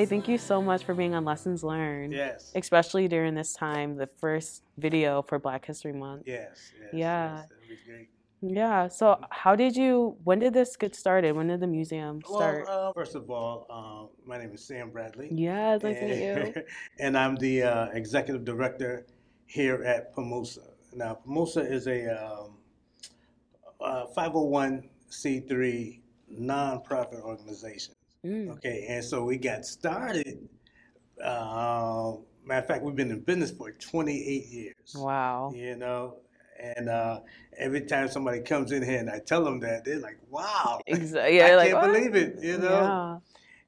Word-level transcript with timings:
Hi, 0.00 0.06
thank 0.06 0.28
you 0.28 0.38
so 0.38 0.62
much 0.62 0.84
for 0.84 0.94
being 0.94 1.14
on 1.14 1.26
Lessons 1.26 1.62
Learned. 1.62 2.14
Yes. 2.14 2.52
Especially 2.54 3.06
during 3.06 3.34
this 3.34 3.52
time, 3.52 3.96
the 3.96 4.06
first 4.06 4.62
video 4.78 5.20
for 5.20 5.38
Black 5.38 5.66
History 5.66 5.92
Month. 5.92 6.22
Yes. 6.24 6.72
yes 6.80 6.88
Yeah. 6.94 7.36
Yes, 7.36 7.48
that'd 7.50 7.68
be 7.68 7.76
great. 7.86 8.08
Yeah. 8.40 8.88
So, 8.88 9.22
how 9.28 9.54
did 9.54 9.76
you? 9.76 10.16
When 10.24 10.38
did 10.38 10.54
this 10.54 10.74
get 10.74 10.96
started? 10.96 11.36
When 11.36 11.48
did 11.48 11.60
the 11.60 11.66
museum 11.66 12.22
start? 12.22 12.64
Well, 12.66 12.88
uh, 12.88 12.92
first 12.94 13.14
of 13.14 13.30
all, 13.30 13.66
uh, 13.68 14.06
my 14.26 14.38
name 14.38 14.54
is 14.54 14.64
Sam 14.64 14.88
Bradley. 14.88 15.28
yeah, 15.30 15.76
nice 15.82 15.98
to 15.98 16.06
meet 16.06 16.22
you. 16.22 16.32
and, 16.32 16.64
and 16.98 17.18
I'm 17.18 17.36
the 17.36 17.64
uh, 17.64 17.88
executive 17.92 18.46
director 18.46 19.04
here 19.44 19.84
at 19.84 20.16
PAHMUSA. 20.16 20.66
Now, 20.94 21.18
PAHMUSA 21.26 21.70
is 21.70 21.86
a 21.86 22.08
um, 22.08 22.56
uh, 23.82 24.06
501c3 24.16 26.00
nonprofit 26.32 27.20
organization. 27.20 27.94
Mm. 28.24 28.50
Okay, 28.52 28.86
and 28.88 29.04
so 29.04 29.24
we 29.24 29.38
got 29.38 29.64
started. 29.64 30.48
Uh, 31.22 32.12
matter 32.44 32.60
of 32.60 32.66
fact, 32.66 32.82
we've 32.82 32.96
been 32.96 33.10
in 33.10 33.20
business 33.20 33.50
for 33.50 33.70
28 33.72 34.46
years. 34.46 34.94
Wow. 34.94 35.52
You 35.54 35.76
know, 35.76 36.16
and 36.58 36.88
uh, 36.88 37.20
every 37.58 37.82
time 37.82 38.08
somebody 38.08 38.40
comes 38.40 38.72
in 38.72 38.82
here 38.82 38.98
and 38.98 39.08
I 39.10 39.20
tell 39.20 39.42
them 39.44 39.60
that, 39.60 39.84
they're 39.84 40.00
like, 40.00 40.18
"Wow, 40.28 40.80
Exactly. 40.86 41.38
Yeah, 41.38 41.46
I 41.46 41.54
like, 41.56 41.70
can't 41.70 41.82
"What?" 41.82 41.92
believe 41.92 42.14
it!" 42.14 42.36
You 42.42 42.58
know. 42.58 42.68
Yeah. 42.68 43.18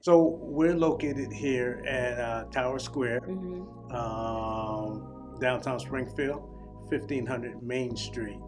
So 0.01 0.39
we're 0.43 0.75
located 0.75 1.33
here 1.33 1.83
at 1.87 2.19
uh, 2.19 2.45
Tower 2.51 2.79
Square, 2.79 3.21
hmm 3.21 3.63
um, 3.95 5.37
downtown 5.41 5.79
Springfield, 5.79 6.41
1500 6.89 7.63
Main 7.63 7.95
Street, 7.97 8.41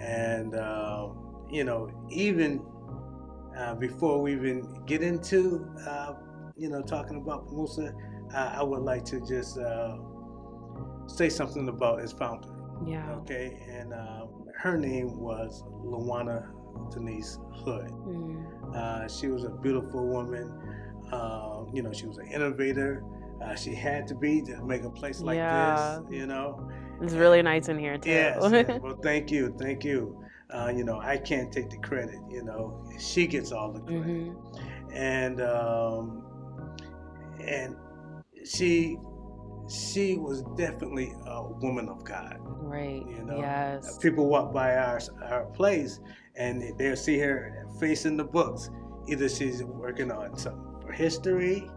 and 0.00 0.54
uh, 0.54 1.08
you 1.50 1.64
know, 1.64 1.90
even 2.10 2.60
uh, 3.56 3.74
before 3.74 4.20
we 4.22 4.32
even 4.32 4.82
get 4.86 5.02
into, 5.02 5.66
uh, 5.86 6.14
you 6.56 6.68
know, 6.68 6.82
talking 6.82 7.16
about 7.16 7.46
PAHMUSA, 7.48 7.94
uh, 8.34 8.52
I 8.56 8.62
would 8.62 8.82
like 8.82 9.04
to 9.06 9.20
just 9.20 9.58
uh, 9.58 9.96
say 11.06 11.28
something 11.28 11.68
about 11.68 12.00
its 12.00 12.12
founder. 12.12 12.48
Yeah. 12.86 13.10
Okay, 13.16 13.58
and 13.68 13.92
uh, 13.92 14.26
her 14.58 14.78
name 14.78 15.18
was 15.18 15.64
Luana 15.84 16.48
Denise 16.90 17.38
Hood. 17.64 17.90
Mm. 17.90 18.74
Uh, 18.74 19.08
she 19.08 19.28
was 19.28 19.44
a 19.44 19.50
beautiful 19.50 20.06
woman. 20.06 20.50
Uh, 21.12 21.64
you 21.74 21.82
know, 21.82 21.92
she 21.92 22.06
was 22.06 22.18
an 22.18 22.28
innovator. 22.28 23.04
Uh, 23.44 23.54
she 23.54 23.74
had 23.74 24.06
to 24.06 24.14
be 24.14 24.42
to 24.42 24.62
make 24.64 24.84
a 24.84 24.90
place 24.90 25.20
like 25.20 25.36
Yeah. 25.36 26.00
this. 26.08 26.18
You 26.18 26.26
know. 26.26 26.70
It's 27.02 27.14
really 27.14 27.42
nice 27.42 27.68
in 27.68 27.78
here 27.78 27.96
too. 27.98 28.10
Yes. 28.10 28.38
yes. 28.52 28.80
Well, 28.82 28.98
thank 29.02 29.30
you, 29.30 29.54
thank 29.58 29.84
you. 29.84 30.19
Uh, 30.52 30.72
you 30.74 30.84
know, 30.84 30.98
I 31.00 31.16
can't 31.18 31.52
take 31.52 31.70
the 31.70 31.78
credit. 31.78 32.18
You 32.28 32.42
know, 32.42 32.84
she 32.98 33.26
gets 33.26 33.52
all 33.52 33.72
the 33.72 33.80
credit, 33.80 34.02
hmm 34.04 34.32
and 34.92 35.40
um, 35.40 36.24
and 37.46 37.76
she 38.44 38.98
she 39.68 40.16
was 40.16 40.42
definitely 40.56 41.12
a 41.26 41.42
woman 41.48 41.88
of 41.88 42.02
God. 42.04 42.38
Right. 42.40 43.04
You 43.08 43.22
know, 43.24 43.38
Yes. 43.38 43.98
People 43.98 44.26
walk 44.28 44.52
by 44.52 44.74
our 44.76 44.98
our 45.22 45.44
place 45.46 46.00
and 46.36 46.76
they'll 46.76 46.96
see 46.96 47.18
her 47.18 47.66
facing 47.78 48.16
the 48.16 48.24
books. 48.24 48.70
Either 49.08 49.28
she's 49.28 49.62
working 49.62 50.10
on 50.10 50.36
something 50.36 50.80
for 50.82 50.90
history, 50.92 51.70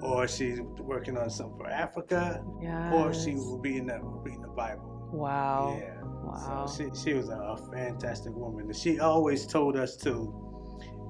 or 0.00 0.26
she's 0.26 0.60
working 0.80 1.16
on 1.18 1.28
something 1.28 1.56
for 1.58 1.68
Africa, 1.68 2.42
Yes. 2.62 2.92
or 2.94 3.12
she 3.12 3.34
will 3.34 3.58
be 3.58 3.76
in 3.76 3.86
the 3.86 4.00
reading 4.02 4.40
the 4.42 4.48
Bible. 4.48 4.90
Wow. 5.12 5.76
Yeah. 5.78 5.93
Wow. 6.26 6.66
So 6.66 6.90
she, 6.94 7.00
she 7.10 7.14
was 7.14 7.28
a, 7.28 7.36
a 7.38 7.56
fantastic 7.72 8.32
woman. 8.34 8.66
And 8.66 8.76
She 8.76 8.98
always 9.00 9.46
told 9.46 9.76
us 9.76 9.96
to 9.98 10.32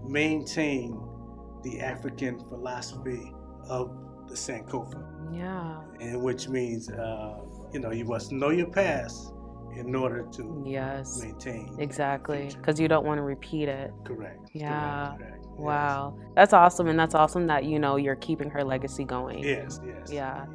maintain 0.06 1.00
the 1.62 1.80
African 1.80 2.38
philosophy 2.48 3.32
of 3.68 3.90
the 4.28 4.34
Sankofa, 4.34 5.02
yeah. 5.32 5.80
and 6.00 6.22
which 6.22 6.48
means, 6.48 6.90
uh, 6.90 7.36
you 7.72 7.80
know, 7.80 7.90
you 7.90 8.04
must 8.04 8.32
know 8.32 8.50
your 8.50 8.66
past 8.66 9.32
in 9.76 9.94
order 9.94 10.26
to 10.32 10.62
Yes. 10.66 11.20
maintain. 11.22 11.74
Exactly. 11.78 12.50
Because 12.56 12.78
you 12.78 12.88
don't 12.88 13.04
want 13.04 13.18
to 13.18 13.22
repeat 13.22 13.68
it. 13.68 13.92
Correct. 14.04 14.50
Yeah. 14.52 15.14
Correct, 15.16 15.20
correct. 15.20 15.44
Yes. 15.46 15.58
Wow. 15.58 16.16
That's 16.36 16.52
awesome. 16.52 16.88
And 16.88 16.98
that's 16.98 17.14
awesome 17.14 17.46
that, 17.48 17.64
you 17.64 17.78
know, 17.78 17.96
you're 17.96 18.16
keeping 18.16 18.50
her 18.50 18.62
legacy 18.64 19.04
going. 19.04 19.42
Yes, 19.42 19.80
yes. 19.86 20.10
Yeah. 20.12 20.46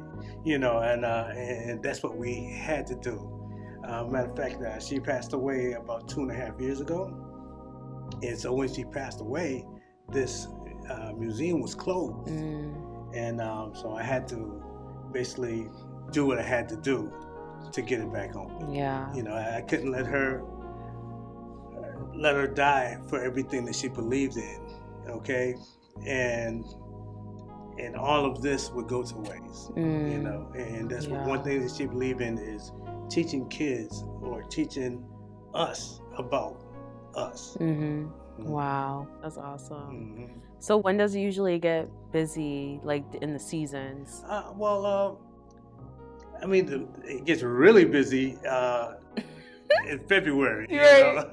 You 0.44 0.58
know, 0.58 0.78
and 0.78 1.04
uh, 1.04 1.28
and 1.34 1.82
that's 1.82 2.02
what 2.02 2.16
we 2.16 2.44
had 2.50 2.86
to 2.88 2.94
do. 2.96 3.39
Uh, 3.84 4.04
matter 4.04 4.30
of 4.30 4.36
fact, 4.36 4.62
uh, 4.62 4.78
she 4.78 5.00
passed 5.00 5.32
away 5.32 5.72
about 5.72 6.08
two 6.08 6.20
and 6.20 6.30
a 6.30 6.34
half 6.34 6.60
years 6.60 6.80
ago, 6.80 7.12
and 8.22 8.38
so 8.38 8.52
when 8.52 8.72
she 8.72 8.84
passed 8.84 9.20
away, 9.20 9.64
this 10.10 10.48
uh, 10.90 11.12
museum 11.16 11.60
was 11.60 11.74
closed, 11.74 12.28
Mm. 12.28 12.74
and 13.14 13.40
um, 13.40 13.74
so 13.74 13.94
I 13.94 14.02
had 14.02 14.26
to 14.28 14.62
basically 15.12 15.68
do 16.12 16.26
what 16.26 16.38
I 16.38 16.42
had 16.42 16.68
to 16.70 16.76
do 16.76 17.12
to 17.72 17.82
get 17.82 18.00
it 18.00 18.12
back 18.12 18.36
on. 18.36 18.72
Yeah. 18.72 19.12
You 19.14 19.22
know, 19.22 19.34
I 19.34 19.60
couldn't 19.62 19.90
let 19.92 20.06
her 20.06 20.42
let 22.14 22.34
her 22.34 22.46
die 22.46 22.98
for 23.08 23.22
everything 23.22 23.64
that 23.64 23.74
she 23.74 23.88
believed 23.88 24.36
in. 24.36 24.60
Okay, 25.08 25.56
and 26.06 26.64
and 27.78 27.96
all 27.96 28.26
of 28.26 28.42
this 28.42 28.70
would 28.72 28.88
go 28.88 29.02
to 29.02 29.16
waste. 29.16 29.70
You 29.76 29.82
Mm. 29.82 30.22
know, 30.22 30.52
and 30.54 30.90
that's 30.90 31.06
what 31.06 31.20
Yeah. 31.20 31.28
one 31.28 31.42
thing 31.42 31.62
that 31.62 31.70
she 31.70 31.86
believed 31.86 32.20
in 32.20 32.36
is 32.36 32.72
teaching 33.10 33.48
kids 33.48 34.04
or 34.22 34.42
teaching 34.44 35.04
us 35.54 36.00
about 36.16 36.62
us. 37.14 37.56
hmm 37.58 38.06
Mhm. 38.38 38.46
Wow. 38.46 39.06
That's 39.22 39.36
awesome. 39.36 40.16
Mhm. 40.16 40.40
So 40.60 40.78
when 40.78 40.96
does 40.96 41.14
it 41.14 41.20
usually 41.20 41.58
get 41.58 41.88
busy, 42.12 42.80
like 42.82 43.04
in 43.20 43.32
the 43.34 43.38
seasons? 43.38 44.24
Uh, 44.26 44.52
well, 44.56 44.86
uh, 44.86 45.12
I 46.42 46.46
mean, 46.46 46.66
the, 46.66 46.88
it 47.04 47.24
gets 47.24 47.42
really 47.42 47.84
busy 47.84 48.38
uh, 48.48 48.92
in 49.88 49.98
February. 50.08 50.66
know. 50.70 51.24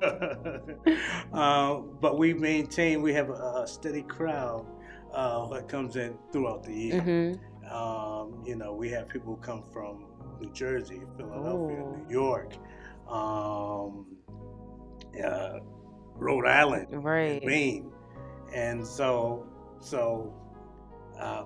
uh, 1.33 1.75
but 2.01 2.17
we 2.17 2.33
maintain, 2.33 3.01
we 3.01 3.13
have 3.13 3.29
a, 3.29 3.61
a 3.63 3.67
steady 3.67 4.03
crowd 4.03 4.65
uh, 5.13 5.47
that 5.49 5.69
comes 5.69 5.95
in 5.95 6.17
throughout 6.31 6.63
the 6.63 6.73
year. 6.73 7.01
hmm 7.01 7.71
Um, 7.71 8.41
you 8.45 8.55
know, 8.55 8.73
we 8.73 8.89
have 8.89 9.07
people 9.09 9.35
who 9.35 9.41
come 9.41 9.63
from 9.71 10.05
New 10.39 10.51
Jersey, 10.51 11.01
Philadelphia, 11.17 11.83
Oh. 11.83 11.95
New 11.95 12.09
York, 12.13 12.53
um, 13.07 14.05
uh, 15.23 15.59
Rhode 16.15 16.45
Island, 16.47 16.87
Right. 17.03 17.43
Maine, 17.43 17.91
and 18.53 18.85
so 18.85 19.45
so. 19.79 20.33
Uh, 21.19 21.45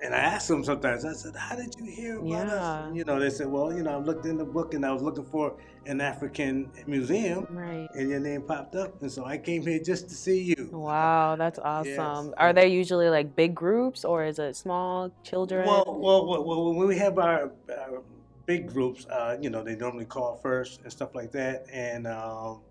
and 0.00 0.14
I 0.14 0.18
asked 0.18 0.46
them 0.46 0.62
sometimes. 0.62 1.04
I 1.04 1.12
said, 1.12 1.34
"How 1.34 1.56
did 1.56 1.74
you 1.76 1.84
hear 1.90 2.18
about 2.20 2.46
us?" 2.48 2.86
And, 2.86 2.96
you 2.96 3.04
know, 3.04 3.18
they 3.18 3.30
said, 3.30 3.48
"Well, 3.48 3.72
you 3.74 3.82
know, 3.82 3.94
I 3.94 3.96
looked 3.96 4.26
in 4.26 4.36
the 4.38 4.44
book 4.44 4.74
and 4.74 4.86
I 4.86 4.92
was 4.92 5.02
looking 5.02 5.24
for 5.24 5.56
an 5.86 6.00
African 6.00 6.70
museum, 6.86 7.46
Right. 7.50 7.88
and 7.96 8.08
your 8.08 8.20
name 8.20 8.42
popped 8.42 8.76
up, 8.76 9.00
and 9.02 9.10
so 9.10 9.24
I 9.24 9.38
came 9.38 9.62
here 9.62 9.80
just 9.80 10.08
to 10.08 10.14
see 10.14 10.40
you." 10.56 10.68
Wow, 10.72 11.34
that's 11.36 11.58
Yes. 11.84 11.98
awesome. 11.98 12.32
Are 12.36 12.52
they 12.52 12.68
usually 12.68 13.08
like 13.10 13.34
big 13.34 13.56
groups 13.56 14.04
or 14.04 14.22
is 14.24 14.38
it 14.38 14.54
small 14.54 15.10
children? 15.24 15.66
Well, 15.66 15.84
well, 15.88 16.26
well, 16.28 16.44
well, 16.44 16.74
when 16.74 16.86
we 16.86 16.96
have 16.98 17.18
our, 17.18 17.50
our 17.68 18.02
big 18.48 18.66
groups, 18.72 19.06
uh, 19.06 19.36
you 19.40 19.50
know, 19.50 19.62
they 19.62 19.76
normally 19.76 20.06
call 20.06 20.36
first 20.42 20.80
and 20.82 20.90
stuff 20.90 21.14
like 21.14 21.30
that, 21.32 21.66
and 21.70 22.06
um, 22.06 22.62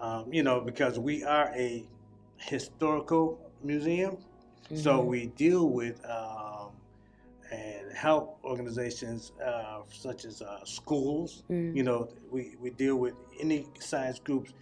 um, 0.00 0.24
you 0.32 0.42
know, 0.42 0.60
because 0.60 0.98
we 0.98 1.22
are 1.24 1.52
a 1.54 1.86
historical 2.36 3.38
museum, 3.62 4.18
so 4.74 4.92
Mhm. 5.00 5.06
we 5.06 5.26
deal 5.28 5.70
with 5.70 6.04
um, 6.18 6.72
and 7.52 7.92
help 7.96 8.38
organizations 8.44 9.32
uh, 9.44 9.80
such 9.88 10.24
as 10.24 10.42
uh, 10.42 10.64
schools. 10.64 11.44
Mm. 11.50 11.76
You 11.76 11.82
know, 11.84 12.08
we, 12.30 12.56
we 12.60 12.70
deal 12.70 12.96
with 12.96 13.14
any 13.40 13.66
size 13.78 14.18
groups. 14.20 14.52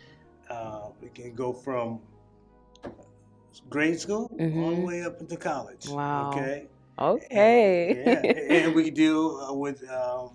Uh, 0.51 0.91
we 1.03 1.09
can 1.11 1.35
go 1.35 1.53
from 1.53 2.01
grade 3.69 3.99
school 4.01 4.29
all 4.31 4.37
the 4.39 4.77
Mhm. 4.77 4.87
way 4.87 5.03
up 5.03 5.21
into 5.21 5.37
college. 5.37 5.89
Wow. 5.89 6.29
Okay. 6.31 6.69
Okay. 6.99 7.95
yeah, 8.05 8.23
and 8.67 8.75
we 8.75 8.91
deal 8.91 9.37
uh, 9.41 9.53
with 9.55 9.89
um, 9.91 10.31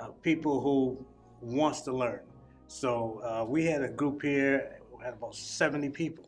uh, 0.00 0.08
people 0.22 0.60
who 0.60 0.96
wants 1.40 1.80
to 1.82 1.92
learn. 1.92 2.20
So 2.68 3.20
uh, 3.24 3.44
we 3.44 3.64
had 3.64 3.82
a 3.82 3.88
group 3.88 4.22
here. 4.22 4.80
We 4.96 5.04
had 5.04 5.14
about 5.14 5.34
seventy 5.34 5.90
people. 5.90 6.24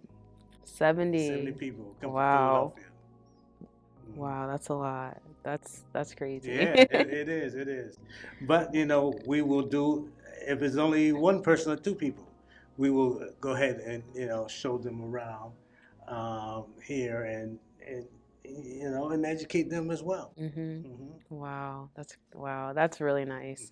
70. 0.65 1.27
Seventy 1.29 1.53
people 1.53 1.97
come 2.01 2.13
Wow. 2.13 2.73
from 2.75 2.83
Philadelphia. 2.83 2.85
Wow, 4.15 4.47
that's 4.47 4.69
a 4.69 4.75
lot. 4.75 5.21
That's 5.43 5.85
that's 5.93 6.15
crazy. 6.15 6.53
Yeah, 6.53 6.75
it, 6.75 6.91
it 6.93 7.29
is. 7.29 7.55
It 7.55 7.69
is. 7.69 7.99
But 8.43 8.75
you 8.75 8.87
know, 8.87 9.19
we 9.27 9.43
will 9.43 9.63
do 9.63 10.11
if 10.47 10.63
it's 10.63 10.77
only 10.77 11.13
one 11.13 11.43
person 11.43 11.73
or 11.73 11.77
two 11.77 11.95
people, 11.95 12.27
we 12.77 12.91
will 12.91 13.31
go 13.41 13.51
ahead 13.51 13.77
and 13.85 14.03
you 14.15 14.27
know 14.27 14.47
show 14.49 14.79
them 14.79 15.03
around 15.03 15.53
um, 16.07 16.65
here 16.83 17.25
and 17.25 17.59
and 17.87 18.07
you 18.49 18.91
know 18.91 19.11
and 19.11 19.25
educate 19.27 19.71
them 19.71 19.91
as 19.91 20.03
well. 20.03 20.33
hmm 20.37 20.47
hmm 20.47 21.09
Wow, 21.31 21.91
that's 21.95 22.17
wow, 22.35 22.73
that's 22.73 23.01
really 23.01 23.25
nice. 23.25 23.71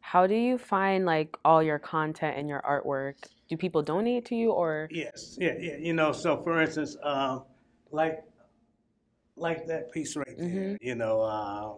How 0.00 0.26
do 0.26 0.34
you 0.34 0.58
find 0.58 1.06
like 1.06 1.36
all 1.44 1.62
your 1.62 1.78
content 1.78 2.36
and 2.38 2.48
your 2.48 2.62
artwork? 2.62 3.14
Do 3.48 3.56
people 3.56 3.82
donate 3.82 4.26
to 4.26 4.34
you 4.34 4.50
or? 4.52 4.88
Yes, 4.90 5.36
yeah, 5.40 5.54
yeah. 5.58 5.76
You 5.78 5.94
know, 5.94 6.12
so 6.12 6.42
for 6.42 6.60
instance, 6.60 6.96
um, 7.02 7.44
like 7.90 8.22
like 9.36 9.66
that 9.66 9.92
piece 9.92 10.16
right 10.16 10.36
there. 10.36 10.48
Mhm. 10.48 10.78
You 10.80 10.94
know, 10.94 11.20
uh, 11.22 11.74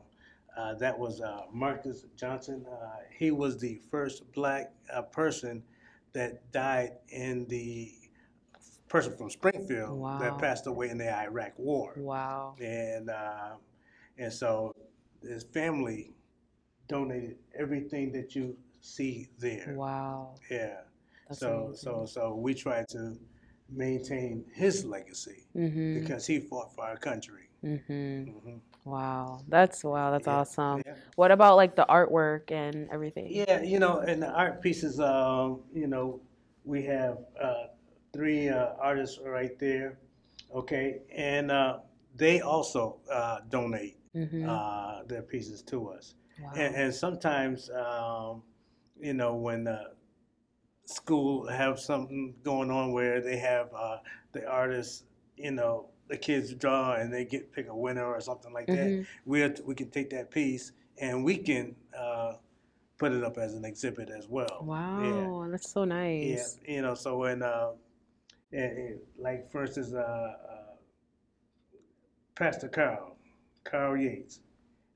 uh, 0.56 0.74
that 0.74 0.98
was 0.98 1.20
uh, 1.20 1.42
Marcus 1.52 2.06
Johnson. 2.16 2.64
Uh, 2.70 2.96
he 3.16 3.30
was 3.30 3.58
the 3.58 3.80
first 3.90 4.30
black 4.32 4.72
uh, 4.92 5.02
person 5.02 5.62
that 6.12 6.50
died 6.52 6.92
in 7.08 7.46
the 7.46 7.92
person 8.90 9.16
from 9.16 9.30
Springfield 9.30 9.98
Wow. 9.98 10.18
that 10.18 10.38
passed 10.38 10.66
away 10.66 10.90
in 10.90 10.98
the 10.98 11.10
Iraq 11.10 11.58
War, 11.58 11.94
Wow. 11.96 12.56
and 12.60 13.08
uh, 13.08 13.52
and 14.18 14.30
so 14.32 14.74
his 15.22 15.44
family 15.44 16.12
donated 16.88 17.38
everything 17.58 18.12
that 18.12 18.34
you 18.34 18.56
see 18.80 19.28
there. 19.38 19.74
Wow. 19.76 20.34
Yeah. 20.50 20.80
That's 21.28 21.40
so 21.40 21.72
so 21.74 22.04
so 22.04 22.34
we 22.34 22.52
try 22.52 22.84
to 22.90 23.16
maintain 23.70 24.44
his 24.52 24.84
legacy 24.84 25.46
Mhm. 25.54 25.94
because 25.94 26.26
he 26.26 26.40
fought 26.40 26.74
for 26.74 26.84
our 26.84 26.96
country. 26.96 27.48
Mhm. 27.64 28.26
hmm 28.42 28.58
Wow. 28.84 29.42
That's 29.46 29.84
wow. 29.84 30.10
That's 30.10 30.26
Yeah, 30.26 30.38
awesome. 30.38 30.82
Yeah. 30.84 30.94
What 31.14 31.30
about 31.30 31.56
like 31.56 31.76
the 31.76 31.86
artwork 31.88 32.50
and 32.50 32.88
everything? 32.90 33.28
yeah, 33.30 33.62
you 33.62 33.78
know, 33.78 34.00
and 34.00 34.20
the 34.22 34.30
art 34.32 34.60
pieces, 34.60 34.98
um, 34.98 35.60
you 35.72 35.86
know, 35.86 36.20
we 36.64 36.82
have 36.84 37.18
uh, 37.40 37.66
three 38.12 38.48
uh, 38.48 38.74
artists 38.80 39.18
right 39.24 39.58
there, 39.58 39.98
okay, 40.54 41.00
and 41.14 41.50
uh, 41.50 41.78
they 42.16 42.40
also 42.40 42.98
uh, 43.10 43.40
donate 43.48 43.96
Mhm. 44.16 44.44
uh, 44.48 45.02
their 45.04 45.22
pieces 45.22 45.62
to 45.62 45.88
us. 45.88 46.14
wow. 46.42 46.52
And, 46.56 46.74
and 46.74 46.94
sometimes, 46.94 47.70
um, 47.70 48.42
you 49.00 49.14
know, 49.14 49.36
when 49.36 49.68
uh, 49.68 49.84
school 50.84 51.46
have 51.46 51.78
something 51.78 52.34
going 52.42 52.70
on 52.70 52.92
where 52.92 53.20
they 53.20 53.36
have 53.36 53.72
uh, 53.74 53.98
the 54.32 54.46
artists, 54.46 55.04
you 55.36 55.52
know, 55.52 55.86
the 56.08 56.16
kids 56.16 56.52
draw 56.54 56.94
and 56.94 57.12
they 57.12 57.24
get 57.24 57.52
pick 57.52 57.68
a 57.68 57.74
winner 57.76 58.04
or 58.04 58.20
something 58.20 58.52
like 58.52 58.66
that. 58.66 58.88
Mhm. 58.88 59.06
We 59.26 59.48
we 59.64 59.74
can 59.74 59.90
take 59.90 60.10
that 60.10 60.30
piece 60.30 60.72
and 60.98 61.24
we 61.24 61.36
can 61.38 61.76
uh, 61.96 62.34
put 62.98 63.12
it 63.12 63.22
up 63.22 63.38
as 63.38 63.54
an 63.54 63.64
exhibit 63.64 64.10
as 64.10 64.28
well. 64.28 64.64
Wow. 64.64 65.46
That's 65.50 65.70
so 65.70 65.84
nice. 65.84 66.58
Yeah, 66.66 66.74
you 66.74 66.82
know, 66.82 66.94
so 66.94 67.18
when 67.18 67.42
uh, 67.42 67.70
and 68.52 68.98
like 69.18 69.50
for 69.50 69.64
instance, 69.64 69.92
uh, 69.92 69.98
uh, 69.98 70.74
Pastor 72.34 72.68
Carl, 72.68 73.16
Carl 73.64 73.96
Yates. 73.96 74.40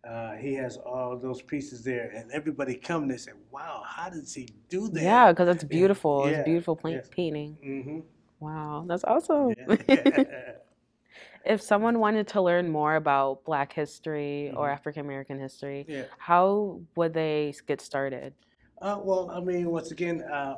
Uh, 0.08 0.34
he 0.34 0.54
has 0.54 0.76
all 0.76 1.18
those 1.18 1.42
pieces 1.42 1.82
there, 1.82 2.10
and 2.14 2.30
everybody 2.32 2.74
come 2.76 3.02
and 3.04 3.10
they 3.10 3.16
say, 3.16 3.32
"Wow, 3.50 3.82
how 3.86 4.10
does 4.10 4.34
he 4.34 4.48
do 4.68 4.88
that?" 4.88 5.02
Yeah, 5.02 5.32
because 5.32 5.48
it's 5.48 5.64
beautiful. 5.64 6.26
Yeah, 6.26 6.30
It's 6.32 6.44
beautiful 6.44 6.76
pla- 6.76 6.90
yes. 6.92 7.08
painting. 7.10 7.56
hmm 7.62 8.00
Wow, 8.40 8.84
that's 8.86 9.04
awesome. 9.04 9.54
Yeah. 9.68 9.76
if 11.44 11.60
someone 11.60 11.98
wanted 11.98 12.28
to 12.28 12.40
learn 12.42 12.68
more 12.70 12.96
about 12.96 13.44
Black 13.44 13.72
history 13.72 14.50
or 14.56 14.68
Mhm. 14.68 14.72
African 14.72 15.00
American 15.04 15.38
history, 15.38 15.86
yeah. 15.88 16.04
how 16.18 16.80
would 16.96 17.14
they 17.14 17.54
get 17.66 17.80
started? 17.80 18.34
Uh, 18.80 18.98
well, 19.02 19.30
I 19.30 19.40
mean, 19.40 19.70
once 19.70 19.90
again, 19.90 20.22
uh, 20.22 20.56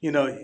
you 0.00 0.10
know, 0.10 0.36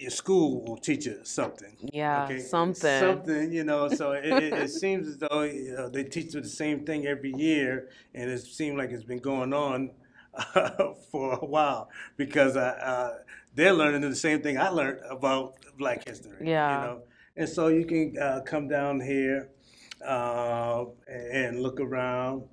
your 0.00 0.10
school 0.10 0.62
will 0.64 0.78
teach 0.78 1.04
you 1.04 1.18
something. 1.24 1.76
Yeah, 1.92 2.24
Okay, 2.24 2.40
something. 2.40 3.00
Something, 3.00 3.52
you 3.52 3.64
know. 3.64 3.88
So 3.88 4.12
it, 4.12 4.24
it, 4.24 4.52
it 4.54 4.70
seems 4.82 5.06
as 5.06 5.18
though 5.18 5.42
you 5.42 5.74
know, 5.76 5.88
they 5.90 6.04
teach 6.04 6.34
you 6.34 6.40
the 6.40 6.48
same 6.48 6.86
thing 6.86 7.06
every 7.06 7.32
year, 7.36 7.90
and 8.14 8.30
it 8.30 8.40
seems 8.40 8.78
like 8.78 8.90
it's 8.90 9.04
been 9.04 9.18
going 9.18 9.52
on 9.52 9.90
for 11.10 11.34
a 11.34 11.44
while 11.44 11.90
because 12.16 12.56
uh, 12.56 12.78
uh, 12.82 13.18
they're 13.54 13.74
learning 13.74 14.00
the 14.00 14.16
same 14.16 14.40
thing 14.42 14.58
I 14.58 14.68
learned 14.70 15.00
about 15.10 15.56
Black 15.76 16.08
history. 16.08 16.48
Yeah. 16.48 16.80
You 16.80 16.86
know, 16.86 17.02
and 17.36 17.48
so 17.48 17.68
you 17.68 17.84
can 17.84 18.16
uh, 18.18 18.40
come 18.44 18.68
down 18.68 19.00
here 19.00 19.50
uh, 20.06 20.84
and 21.08 21.60
look 21.60 21.78
around, 21.78 22.44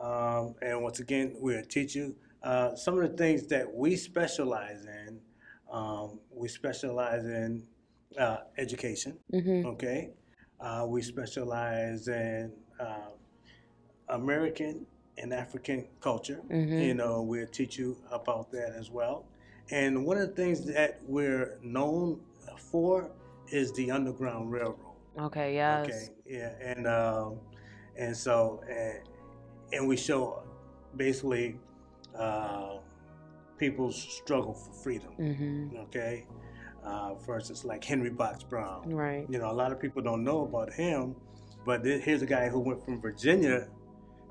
um, 0.00 0.54
and 0.62 0.82
once 0.82 1.00
again, 1.00 1.36
we'll 1.38 1.64
teach 1.64 1.94
you 1.94 2.16
uh, 2.42 2.74
some 2.74 2.98
of 2.98 3.10
the 3.10 3.16
things 3.16 3.46
that 3.48 3.74
we 3.74 3.94
specialize 3.94 4.86
in. 4.86 5.20
Um, 5.74 6.20
we 6.30 6.46
specialize 6.46 7.24
in 7.24 7.64
uh, 8.16 8.38
education. 8.56 9.18
hmm 9.32 9.66
Okay, 9.66 10.10
uh, 10.60 10.84
we 10.88 11.02
specialize 11.02 12.06
in 12.06 12.52
uh, 12.78 13.10
American 14.08 14.86
and 15.18 15.34
African 15.34 15.88
culture. 16.00 16.40
hmm 16.48 16.78
You 16.80 16.94
know, 16.94 17.22
we'll 17.22 17.48
teach 17.60 17.76
you 17.76 17.96
about 18.12 18.52
that 18.52 18.70
as 18.78 18.88
well. 18.90 19.26
And 19.70 20.06
one 20.06 20.16
of 20.18 20.28
the 20.28 20.34
things 20.42 20.64
that 20.66 21.00
we're 21.06 21.58
known 21.62 22.20
for 22.70 23.10
is 23.48 23.72
the 23.72 23.90
Underground 23.90 24.52
Railroad. 24.52 24.94
Okay, 25.18 25.54
yes. 25.54 25.86
Okay, 25.88 26.04
yeah, 26.36 26.52
and 26.70 26.86
um, 26.86 27.40
and 27.96 28.16
so 28.16 28.60
and, 28.68 28.98
and 29.72 29.88
we 29.88 29.96
show 29.96 30.42
basically 30.96 31.56
uh, 32.16 32.74
people's 33.58 33.96
struggle 33.96 34.54
for 34.54 34.72
freedom. 34.72 35.12
hmm 35.14 35.68
Okay, 35.84 36.26
uh, 36.84 37.14
for 37.16 37.36
instance, 37.36 37.64
like 37.64 37.82
Henry 37.84 38.10
Box 38.10 38.42
Brown. 38.42 38.90
Right. 38.92 39.26
You 39.28 39.38
know, 39.38 39.50
a 39.50 39.52
lot 39.62 39.72
of 39.72 39.80
people 39.80 40.02
don't 40.02 40.24
know 40.24 40.42
about 40.42 40.72
him, 40.72 41.14
but 41.64 41.82
th- 41.84 42.02
here's 42.02 42.22
a 42.22 42.26
guy 42.26 42.48
who 42.48 42.60
went 42.60 42.84
from 42.84 43.00
Virginia 43.00 43.68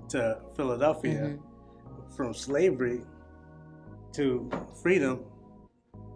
to 0.10 0.40
Philadelphia, 0.56 1.38
Mhm. 1.38 2.16
from 2.16 2.34
slavery 2.34 3.02
to 4.14 4.50
freedom 4.82 5.24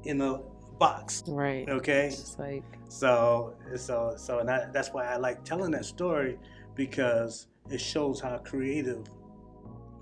in 0.04 0.22
a 0.22 0.40
box. 0.78 1.24
Right. 1.28 1.68
Okay, 1.68 2.10
Just 2.10 2.38
like, 2.40 2.64
so 2.90 3.56
so 3.76 4.14
so, 4.18 4.40
and 4.40 4.50
I, 4.52 4.68
that's 4.72 4.90
why 4.94 5.06
I 5.06 5.18
like 5.18 5.44
telling 5.44 5.72
that 5.72 5.86
story 5.86 6.38
because 6.76 7.48
it 7.72 7.82
shows 7.82 8.20
how 8.22 8.38
creative 8.38 9.04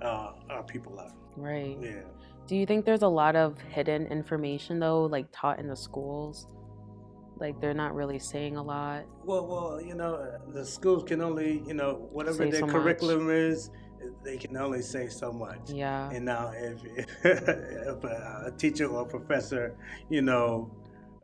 uh, 0.02 0.34
our 0.50 0.64
people 0.64 1.00
are. 1.00 1.14
right. 1.38 1.78
Yeah. 1.82 2.02
Do 2.48 2.56
you 2.56 2.66
think 2.66 2.86
there's 2.86 3.02
a 3.02 3.08
lot 3.08 3.36
of 3.36 3.60
hidden 3.60 4.08
information 4.08 4.80
though, 4.80 5.06
like 5.06 5.28
taught 5.32 5.60
in 5.60 5.68
the 5.68 5.76
schools? 5.76 6.48
Like 7.38 7.60
they're 7.60 7.74
not 7.74 7.94
really 7.96 8.20
saying 8.20 8.56
a 8.56 8.64
lot. 8.64 9.06
Well, 9.24 9.46
well, 9.46 9.82
you 9.82 9.96
know, 9.96 10.40
the 10.54 10.66
schools 10.66 11.04
can 11.04 11.22
only, 11.22 11.64
you 11.68 11.74
know, 11.74 12.08
whatever 12.12 12.38
Say 12.38 12.52
their 12.52 12.60
so 12.62 12.68
much. 12.68 12.76
curriculum 12.76 13.30
is, 13.30 13.72
they 14.24 14.38
can 14.38 14.56
only 14.56 14.82
say 14.82 15.10
so 15.10 15.34
much. 15.34 15.70
Yeah. 15.70 16.10
And 16.12 16.26
now, 16.26 16.54
if, 16.56 16.80
if 17.24 18.04
a, 18.04 18.54
teacher 18.58 18.86
or 18.86 19.02
a 19.02 19.06
professor, 19.06 19.76
you 20.10 20.22
know, 20.22 20.72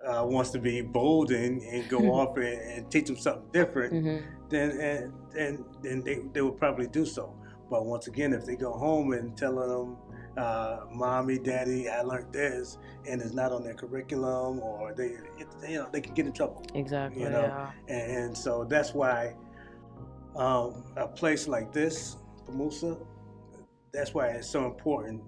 uh, 0.06 0.26
wants 0.26 0.50
to 0.50 0.60
be 0.60 0.82
bold 0.82 1.32
and, 1.32 1.62
and 1.62 1.88
go 1.88 2.00
off 2.14 2.36
and, 2.36 2.46
and 2.46 2.92
teach 2.92 3.06
them 3.06 3.18
something 3.18 3.50
different, 3.54 3.94
hmm 3.94 4.18
then 4.52 4.72
and, 4.72 5.14
and 5.38 5.66
then 5.82 6.04
they, 6.04 6.20
they 6.34 6.42
will 6.42 6.52
probably 6.52 6.88
do 6.88 7.06
so. 7.06 7.34
But 7.70 7.86
once 7.86 8.08
again, 8.08 8.34
if 8.34 8.46
they 8.46 8.56
go 8.56 8.74
home 8.74 9.14
and 9.14 9.36
telling 9.36 9.70
them, 9.70 9.98
uh, 10.38 10.82
"Mommy, 10.92 11.38
Daddy, 11.38 11.90
I 11.90 12.02
learned 12.02 12.32
this," 12.34 12.78
and 13.08 13.22
it's 13.22 13.34
not 13.34 13.52
on 13.52 13.64
their 13.64 13.74
curriculum, 13.74 14.60
or 14.60 14.94
they, 14.94 15.18
it, 15.38 15.48
you 15.68 15.78
know, 15.78 15.90
they 15.92 16.02
can 16.02 16.14
get 16.14 16.26
in 16.26 16.34
trouble. 16.34 16.66
Exactly. 16.74 17.24
You 17.24 17.30
know, 17.30 17.42
yeah. 17.42 17.72
And, 17.88 18.12
and 18.26 18.38
so 18.38 18.64
that's 18.64 18.94
why 18.94 19.36
um, 20.36 20.84
a 20.98 21.08
place 21.08 21.48
like 21.48 21.72
this, 21.74 22.18
PAHMUSA, 22.48 22.98
that's 23.94 24.14
why 24.14 24.28
it's 24.28 24.50
so 24.50 24.66
important 24.66 25.22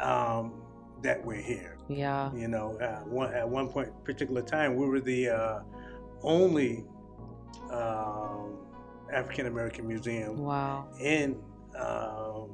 um, 0.00 0.62
that 1.02 1.24
we're 1.24 1.40
here. 1.40 1.78
Yeah. 1.88 2.32
You 2.34 2.48
know, 2.48 2.78
uh, 2.80 3.00
one, 3.08 3.32
at 3.34 3.48
one 3.48 3.68
point, 3.68 3.88
particular 4.04 4.42
time, 4.42 4.76
we 4.76 4.86
were 4.86 5.00
the 5.00 5.28
uh, 5.28 5.60
only 6.22 6.84
um, 7.70 8.58
African 9.12 9.46
American 9.46 9.86
museum 9.86 10.38
Wow. 10.38 10.88
in 11.00 11.36
um, 11.78 12.50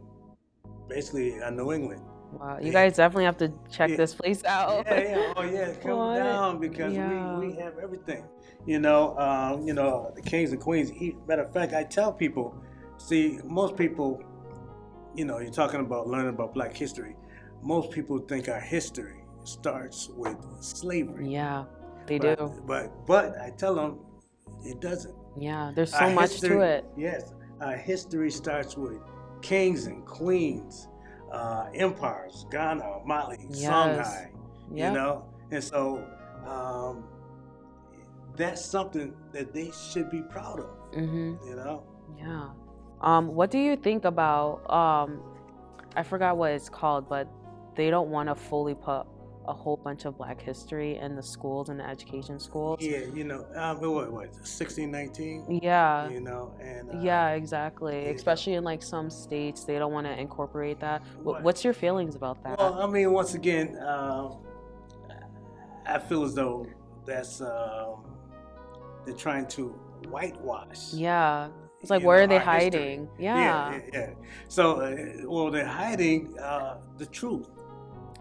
basically 0.89 1.41
uh, 1.41 1.51
New 1.51 1.73
England. 1.73 2.03
Wow. 2.33 2.59
You 2.61 2.67
Yeah. 2.67 2.73
guys 2.73 2.97
definitely 2.97 3.25
have 3.25 3.37
to 3.39 3.53
check 3.71 3.91
Yeah. 3.91 3.97
this 3.97 4.15
place 4.15 4.45
out. 4.45 4.85
Yeah, 4.87 5.01
yeah, 5.01 5.33
oh 5.37 5.43
yeah, 5.43 5.73
come 5.83 5.97
What? 5.99 6.17
down 6.19 6.59
because 6.61 6.93
Yeah. 6.93 7.39
we, 7.39 7.49
we 7.49 7.55
have 7.57 7.79
everything. 7.79 8.25
You 8.67 8.81
know, 8.81 9.17
um, 9.19 9.63
you 9.67 9.75
know, 9.75 10.11
the 10.15 10.23
kings 10.23 10.51
and 10.53 10.61
queens. 10.61 10.91
Matter 11.29 11.43
of 11.43 11.53
fact, 11.53 11.73
I 11.73 11.85
tell 11.85 12.13
people, 12.13 12.55
see, 12.99 13.39
most 13.45 13.77
people, 13.77 14.21
you 15.15 15.25
know, 15.25 15.39
you're 15.39 15.53
talking 15.53 15.81
about 15.81 16.09
learning 16.09 16.31
about 16.31 16.53
Black 16.53 16.75
history. 16.77 17.15
Most 17.63 17.91
people 17.93 18.19
think 18.19 18.49
our 18.49 18.61
history 18.61 19.23
starts 19.45 20.11
with 20.17 20.37
slavery. 20.61 21.29
Yeah. 21.33 21.65
They 22.07 22.19
but, 22.19 22.39
do. 22.39 22.63
But 22.67 23.07
but 23.07 23.39
I 23.41 23.51
tell 23.51 23.75
them 23.75 24.01
it 24.65 24.81
doesn't. 24.81 25.15
Yeah. 25.39 25.73
There's 25.75 25.93
so 25.93 25.99
Our 25.99 26.11
much 26.11 26.33
history- 26.33 26.49
to 26.51 26.61
it. 26.61 26.85
Yes, 26.97 27.33
our 27.61 27.77
history 27.77 28.31
starts 28.31 28.77
with 28.77 28.99
kings 29.43 29.87
and 29.87 30.05
queens, 30.07 30.89
uh, 31.33 31.67
empires, 31.75 32.47
Ghana, 32.51 33.01
Mali, 33.05 33.39
Yes. 33.51 33.69
Songhai 33.69 34.31
Yeah. 34.73 34.89
you 34.89 34.95
know 34.95 35.25
and 35.51 35.63
so 35.63 36.05
um, 36.47 37.05
that's 38.37 38.65
something 38.65 39.15
that 39.33 39.53
they 39.55 39.71
should 39.91 40.11
be 40.11 40.23
proud 40.23 40.61
of 40.61 40.71
hmm 40.95 41.35
you 41.47 41.55
know 41.57 41.85
Yeah. 42.19 42.49
Um, 43.01 43.35
what 43.35 43.51
do 43.51 43.59
you 43.59 43.77
think 43.77 44.05
about 44.05 44.69
um 44.71 45.21
I 45.97 46.03
forgot 46.03 46.37
what 46.37 46.53
it's 46.53 46.69
called, 46.69 47.09
but 47.09 47.27
they 47.75 47.89
don't 47.91 48.11
want 48.11 48.29
to 48.29 48.35
fully 48.35 48.75
put 48.75 49.07
a 49.49 49.53
whole 49.53 49.77
bunch 49.77 50.05
of 50.05 50.17
Black 50.19 50.41
history 50.41 50.97
in 50.99 51.15
the 51.17 51.23
schools 51.23 51.69
and 51.69 51.79
the 51.79 51.87
education 51.89 52.39
schools. 52.41 52.79
Yeah, 52.81 53.01
you 53.15 53.25
know, 53.25 53.47
um, 53.55 53.81
what 53.81 54.11
what 54.13 54.47
sixteen 54.47 54.91
nineteen. 54.91 55.45
Yeah. 55.63 56.09
You 56.09 56.21
know, 56.21 56.53
and 56.61 56.91
uh, 56.91 56.99
Yeah, 57.01 57.31
exactly. 57.31 58.07
Especially 58.09 58.55
in 58.55 58.65
like 58.65 58.83
some 58.83 59.09
states, 59.11 59.65
they 59.65 59.79
don't 59.79 59.93
want 59.93 60.07
to 60.07 60.19
incorporate 60.19 60.81
that. 60.81 61.03
Wh- 61.23 61.27
Right. 61.27 61.43
What's 61.43 61.63
your 61.65 61.75
feelings 61.75 62.15
about 62.17 62.43
that? 62.45 62.59
Well, 62.59 62.81
I 62.83 62.87
mean, 62.87 63.13
once 63.13 63.35
again, 63.35 63.79
um, 63.83 64.39
I 65.87 65.99
feel 65.99 66.25
as 66.25 66.35
though 66.35 66.67
that's 67.05 67.41
um, 67.41 68.05
they're 69.05 69.15
trying 69.15 69.47
to 69.49 69.69
whitewash. 70.09 70.93
yeah. 70.93 71.49
It's 71.83 71.91
like, 71.91 72.03
where 72.03 72.17
know, 72.19 72.25
are 72.25 72.27
they 72.27 72.39
hiding? 72.45 73.09
Yeah, 73.19 73.37
Yeah. 73.37 73.81
yeah. 73.93 74.01
yeah. 74.01 74.11
So, 74.49 74.81
uh, 74.81 74.97
well, 75.31 75.51
they're 75.51 75.67
hiding 75.67 76.37
uh, 76.39 76.79
the 76.97 77.07
truth. 77.07 77.49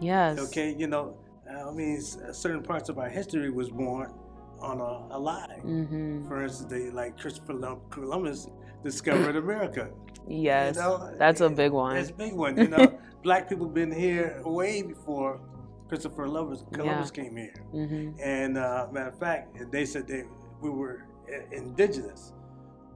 Yes. 0.00 0.38
Okay, 0.38 0.74
you 0.76 0.86
know, 0.86 1.16
I 1.50 1.70
mean, 1.70 2.00
certain 2.00 2.62
parts 2.62 2.88
of 2.88 2.98
our 2.98 3.08
history 3.08 3.50
was 3.50 3.70
born 3.70 4.12
on 4.60 4.80
a, 4.80 5.16
a 5.16 5.18
lie. 5.18 5.60
Mm-hmm. 5.64 6.28
For 6.28 6.42
instance, 6.42 6.70
they, 6.70 6.90
like 6.90 7.18
Christopher 7.18 7.76
Columbus 7.90 8.48
discovered 8.82 9.36
America. 9.36 9.90
Yes. 10.28 10.76
You 10.76 10.82
know, 10.82 11.14
That's 11.18 11.40
a 11.40 11.48
big 11.48 11.72
one. 11.72 11.96
It's 11.96 12.10
a 12.10 12.14
big 12.14 12.34
one. 12.34 12.56
You 12.56 12.68
know, 12.68 12.98
black 13.22 13.48
people 13.48 13.68
been 13.68 13.92
here 13.92 14.40
way 14.44 14.82
before 14.82 15.40
Christopher 15.88 16.24
Columbus, 16.24 16.64
Columbus 16.72 17.10
came 17.10 17.36
here. 17.36 17.54
Mm-hmm. 17.72 18.20
And 18.20 18.58
uh, 18.58 18.88
matter 18.90 19.08
of 19.08 19.18
fact, 19.18 19.70
they 19.70 19.84
said 19.84 20.08
they 20.08 20.24
we 20.60 20.70
were 20.70 21.06
indigenous, 21.52 22.32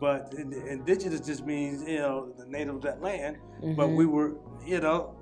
but 0.00 0.32
indigenous 0.34 1.20
just 1.20 1.46
means 1.46 1.86
you 1.88 1.98
know 1.98 2.32
the 2.36 2.46
native 2.46 2.76
of 2.76 2.82
that 2.82 3.00
land. 3.00 3.38
But 3.76 3.88
we 3.90 4.06
were, 4.06 4.36
you 4.66 4.80
know, 4.80 5.14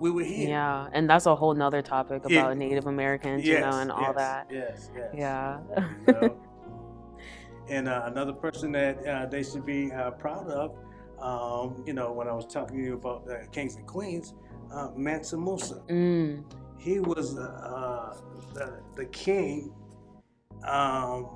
we 0.00 0.10
were 0.10 0.24
here. 0.24 0.48
Yeah, 0.48 0.88
and 0.92 1.08
that's 1.08 1.26
a 1.26 1.34
whole 1.34 1.54
nother 1.54 1.82
topic 1.82 2.24
about 2.24 2.30
Yeah. 2.30 2.54
Native 2.54 2.86
Americans, 2.86 3.44
you 3.44 3.60
know, 3.60 3.78
and 3.78 3.90
all 3.90 4.12
that. 4.14 4.48
Yes, 4.50 4.90
yes. 4.94 5.14
Yeah. 5.16 5.60
You 6.06 6.12
know? 6.12 6.36
and 7.68 7.88
uh, 7.88 8.02
another 8.06 8.32
person 8.32 8.72
that 8.72 9.06
uh, 9.06 9.26
they 9.26 9.42
should 9.42 9.64
be 9.64 9.92
uh, 9.92 10.10
proud 10.12 10.48
of, 10.48 10.76
um, 11.20 11.82
you 11.86 11.92
know, 11.92 12.12
when 12.12 12.28
I 12.28 12.32
was 12.32 12.46
talking 12.46 12.76
to 12.78 12.82
you 12.82 12.94
about 12.94 13.26
the 13.26 13.46
kings 13.52 13.76
and 13.76 13.86
queens, 13.86 14.34
uh, 14.72 14.88
Mansa 14.96 15.36
Musa. 15.36 15.82
mm. 15.88 16.42
He 16.78 16.98
was 16.98 17.38
uh, 17.38 18.16
the, 18.54 18.80
the 18.96 19.04
king 19.06 19.72
um, 20.66 21.28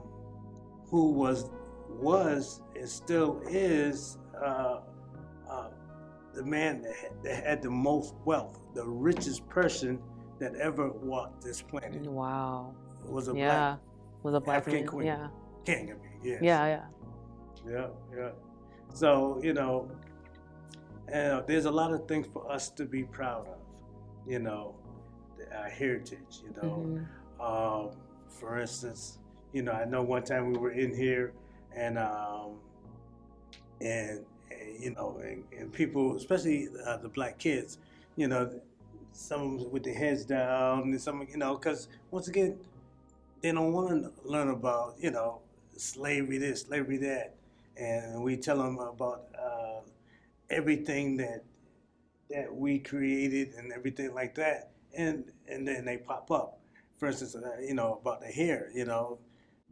who 0.90 1.12
was 1.12 1.50
was 1.88 2.60
and 2.74 2.88
still 2.88 3.40
is 3.48 4.18
uh, 4.40 4.44
uh, 4.44 4.80
the 6.36 6.44
man 6.44 6.86
that 7.24 7.44
had, 7.44 7.62
the 7.62 7.70
most 7.70 8.14
wealth, 8.24 8.60
the 8.74 8.84
richest 8.86 9.48
person 9.48 9.98
that 10.38 10.54
ever 10.56 10.90
walked 10.90 11.42
this 11.42 11.62
planet. 11.62 12.02
Wow. 12.02 12.74
Was 13.06 13.28
a 13.28 13.34
Yeah. 13.34 13.76
Was 14.22 14.34
a 14.34 14.40
black 14.40 14.58
African 14.58 14.86
queen. 14.86 15.06
Yeah. 15.06 15.28
king. 15.64 15.90
I 15.90 15.94
mean, 15.94 16.20
yes. 16.22 16.42
Yeah. 16.42 16.66
Yeah. 16.66 16.86
Yeah, 17.68 17.86
yeah. 18.16 18.30
So, 18.92 19.40
you 19.42 19.52
know, 19.52 19.90
uh, 21.12 21.40
there's 21.46 21.64
a 21.64 21.70
lot 21.70 21.92
of 21.92 22.06
things 22.06 22.26
for 22.32 22.48
us 22.50 22.68
to 22.70 22.84
be 22.84 23.02
proud 23.02 23.48
of, 23.48 23.58
you 24.26 24.38
know, 24.38 24.74
our 25.56 25.68
heritage, 25.68 26.42
you 26.44 26.50
know. 26.62 26.76
Mhm. 26.86 27.06
Um, 27.40 27.90
for 28.28 28.58
instance, 28.58 29.18
you 29.52 29.62
know, 29.62 29.72
I 29.72 29.84
know 29.86 30.02
one 30.02 30.22
time 30.22 30.52
we 30.52 30.58
were 30.58 30.72
in 30.72 30.94
here 30.94 31.32
and, 31.74 31.98
um, 31.98 32.58
and, 33.80 34.24
and 34.50 34.82
you 34.82 34.90
know, 34.94 35.20
and, 35.22 35.44
and 35.58 35.72
people, 35.72 36.16
especially 36.16 36.68
uh, 36.86 36.96
the 36.98 37.08
black 37.08 37.38
kids, 37.38 37.78
you 38.16 38.28
know, 38.28 38.50
some 39.12 39.54
of 39.54 39.60
them 39.60 39.72
with 39.72 39.84
their 39.84 39.94
heads 39.94 40.24
down 40.24 40.82
and 40.82 41.00
some, 41.00 41.26
you 41.30 41.38
know, 41.38 41.56
because 41.56 41.88
once 42.10 42.28
again, 42.28 42.58
they 43.40 43.52
don't 43.52 43.72
want 43.72 44.02
to 44.02 44.12
learn 44.24 44.48
about, 44.48 44.94
you 44.98 45.10
know, 45.10 45.40
slavery 45.76 46.38
this, 46.38 46.62
slavery 46.62 46.98
that. 46.98 47.34
And 47.76 48.22
we 48.22 48.36
tell 48.36 48.58
them 48.58 48.78
about 48.78 49.26
uh, 49.38 49.80
everything 50.50 51.16
that 51.18 51.44
that 52.30 52.54
we 52.54 52.78
created 52.78 53.54
and 53.56 53.72
everything 53.72 54.14
like 54.14 54.34
that. 54.36 54.70
And 54.96 55.24
and 55.48 55.66
then 55.66 55.84
they 55.84 55.98
pop 55.98 56.30
up. 56.30 56.58
For 56.98 57.08
instance, 57.08 57.36
uh, 57.36 57.60
you 57.60 57.74
know, 57.74 57.98
about 58.00 58.20
the 58.20 58.28
hair, 58.28 58.70
you 58.74 58.86
know, 58.86 59.18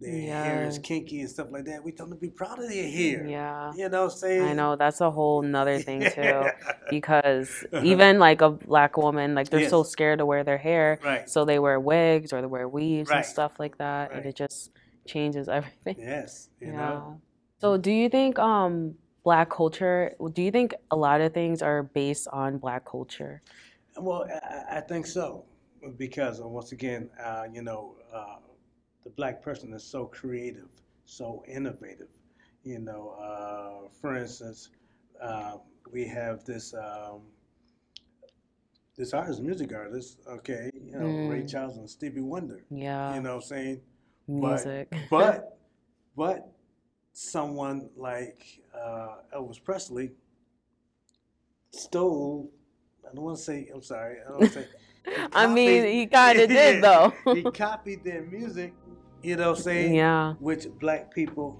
their 0.00 0.12
hair 0.44 0.64
is 0.64 0.78
kinky 0.78 1.20
and 1.20 1.30
stuff 1.30 1.48
like 1.50 1.64
that. 1.66 1.82
We 1.84 1.92
tell 1.92 2.06
them 2.06 2.16
to 2.16 2.20
be 2.20 2.30
proud 2.30 2.58
of 2.58 2.68
their 2.68 2.88
hair. 2.90 3.24
Yeah. 3.26 3.72
You 3.76 3.88
know, 3.88 4.08
say 4.08 4.38
I'm 4.38 4.40
saying? 4.40 4.50
I 4.50 4.52
know 4.54 4.76
that's 4.76 5.00
a 5.00 5.10
whole 5.10 5.40
nother 5.42 5.78
thing 5.78 6.00
too. 6.14 6.44
Because 6.90 7.64
Uh-huh. 7.72 7.84
even 7.84 8.18
like 8.18 8.40
a 8.40 8.50
black 8.50 8.96
woman, 8.96 9.34
like 9.34 9.48
they're 9.50 9.68
so 9.68 9.82
scared 9.82 10.18
to 10.18 10.26
wear 10.26 10.44
their 10.44 10.58
hair, 10.58 10.98
Right. 11.04 11.28
so 11.28 11.44
they 11.44 11.58
wear 11.58 11.78
wigs 11.80 12.32
or 12.32 12.40
they 12.40 12.46
wear 12.46 12.68
weaves 12.68 13.10
and 13.10 13.24
stuff 13.24 13.58
like 13.58 13.78
that, 13.78 14.12
and 14.12 14.26
it 14.26 14.34
just 14.36 14.70
changes 15.06 15.48
everything. 15.48 15.96
Yes. 15.98 16.48
You 16.60 16.68
yeah. 16.68 16.76
know. 16.76 17.20
So 17.60 17.76
do 17.76 17.90
you 17.92 18.08
think 18.08 18.38
um 18.38 18.94
black 19.22 19.48
culture? 19.48 20.14
Do 20.34 20.42
you 20.42 20.50
think 20.50 20.74
a 20.90 20.96
lot 20.96 21.20
of 21.20 21.32
things 21.32 21.62
are 21.62 21.84
based 21.84 22.28
on 22.28 22.58
black 22.58 22.84
culture? 22.84 23.42
Well, 23.96 24.26
I- 24.28 24.74
I, 24.74 24.78
I 24.78 24.80
think 24.80 25.06
so 25.06 25.44
because 25.96 26.40
uh, 26.40 26.48
once 26.48 26.72
again, 26.72 27.10
uh, 27.22 27.44
you 27.52 27.62
know, 27.62 27.94
uh, 28.12 28.36
the 29.04 29.10
black 29.10 29.42
person 29.42 29.72
is 29.72 29.84
so 29.84 30.06
creative, 30.06 30.68
so 31.04 31.44
innovative. 31.46 32.08
You 32.64 32.78
know, 32.78 33.10
uh, 33.20 33.88
for 34.00 34.16
instance, 34.16 34.70
uh, 35.22 35.58
we 35.92 36.06
have 36.08 36.44
this 36.44 36.72
um, 36.74 37.20
this 38.96 39.12
artist, 39.12 39.40
music 39.42 39.72
artist, 39.74 40.20
okay, 40.26 40.70
you 40.74 40.92
know, 40.92 41.28
Ray 41.28 41.42
Mm. 41.42 41.50
Charles 41.50 41.76
and 41.76 41.90
Stevie 41.90 42.20
Wonder. 42.20 42.64
Yeah. 42.70 43.14
You 43.16 43.20
know, 43.22 43.36
what 43.36 43.42
I'm 43.44 43.48
saying, 43.48 43.80
music. 44.28 44.88
but 44.90 44.98
but 45.10 45.58
but 46.16 46.52
someone 47.12 47.90
like 47.96 48.60
uh, 48.74 49.16
Elvis 49.36 49.62
Presley 49.62 50.12
stole. 51.70 52.50
I 53.08 53.14
don't 53.14 53.24
want 53.24 53.36
to 53.36 53.42
say. 53.42 53.68
I'm 53.74 53.82
sorry. 53.82 54.16
I 54.24 54.30
don't 54.30 54.40
want 54.40 54.52
to 54.52 54.60
say. 54.62 54.68
I 55.34 55.46
mean, 55.46 55.84
he 55.86 56.06
kind 56.06 56.40
of 56.40 56.48
did 56.60 56.82
though. 56.82 57.12
he 57.34 57.42
copied 57.42 58.04
their 58.04 58.22
music. 58.22 58.72
You 59.24 59.36
know, 59.36 59.50
what 59.50 59.58
I'm 59.58 59.64
saying 59.64 59.94
yeah. 59.94 60.34
which 60.34 60.66
black 60.78 61.14
people 61.14 61.58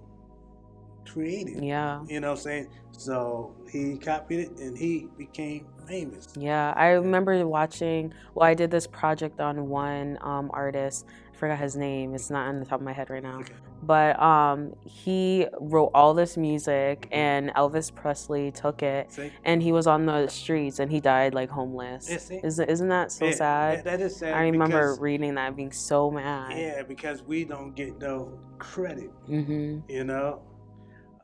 created. 1.07 1.65
Yeah. 1.65 2.05
You 2.07 2.21
know, 2.21 2.33
what 2.33 2.39
I'm 2.39 2.43
saying 2.43 2.69
so 2.93 3.55
he 3.71 3.97
copied 3.97 4.41
it 4.41 4.59
and 4.59 4.77
he 4.77 5.09
became 5.17 5.67
famous. 5.87 6.29
Yeah, 6.37 6.73
I 6.77 6.89
remember 6.91 7.47
watching. 7.47 8.13
Well, 8.35 8.47
I 8.49 8.55
did 8.55 8.71
this 8.71 8.87
project 8.87 9.41
on 9.41 9.69
one 9.69 10.19
um, 10.23 10.51
artist. 10.53 11.07
I 11.33 11.37
forgot 11.37 11.59
his 11.59 11.77
name. 11.77 12.15
It's 12.15 12.31
not 12.31 12.49
on 12.49 12.61
the 12.61 12.67
top 12.67 12.81
of 12.81 12.85
my 12.85 12.93
head 12.93 13.11
right 13.11 13.23
now. 13.23 13.39
Okay. 13.41 13.55
But 13.83 14.19
um, 14.23 14.73
he 14.85 15.47
wrote 15.61 15.91
all 15.95 16.15
this 16.15 16.37
music, 16.39 17.07
and 17.13 17.51
Elvis 17.51 17.95
Presley 17.95 18.51
took 18.51 18.83
it, 18.83 19.13
See? 19.13 19.31
and 19.45 19.63
he 19.63 19.73
was 19.73 19.87
on 19.87 20.07
the 20.07 20.27
streets, 20.29 20.79
and 20.79 20.91
he 20.91 21.01
died 21.01 21.35
like 21.35 21.51
homeless. 21.51 22.09
Yeah? 22.31 22.39
Isn't 22.45 22.71
isn't 22.71 22.89
that 22.89 23.13
so 23.13 23.27
Yeah, 23.27 23.33
sad? 23.33 23.79
that- 23.79 23.85
that 23.85 24.01
is 24.01 24.17
sad. 24.17 24.33
I 24.35 24.43
remember 24.45 24.97
reading 24.99 25.35
that, 25.35 25.55
being 25.55 25.73
so 25.73 26.11
mad. 26.11 26.57
yeah, 26.59 26.83
because 26.83 27.23
we 27.23 27.45
don't 27.45 27.75
get 27.75 27.99
no 27.99 28.39
credit. 28.59 29.11
hmm 29.27 29.81
you 29.89 30.05
know 30.05 30.41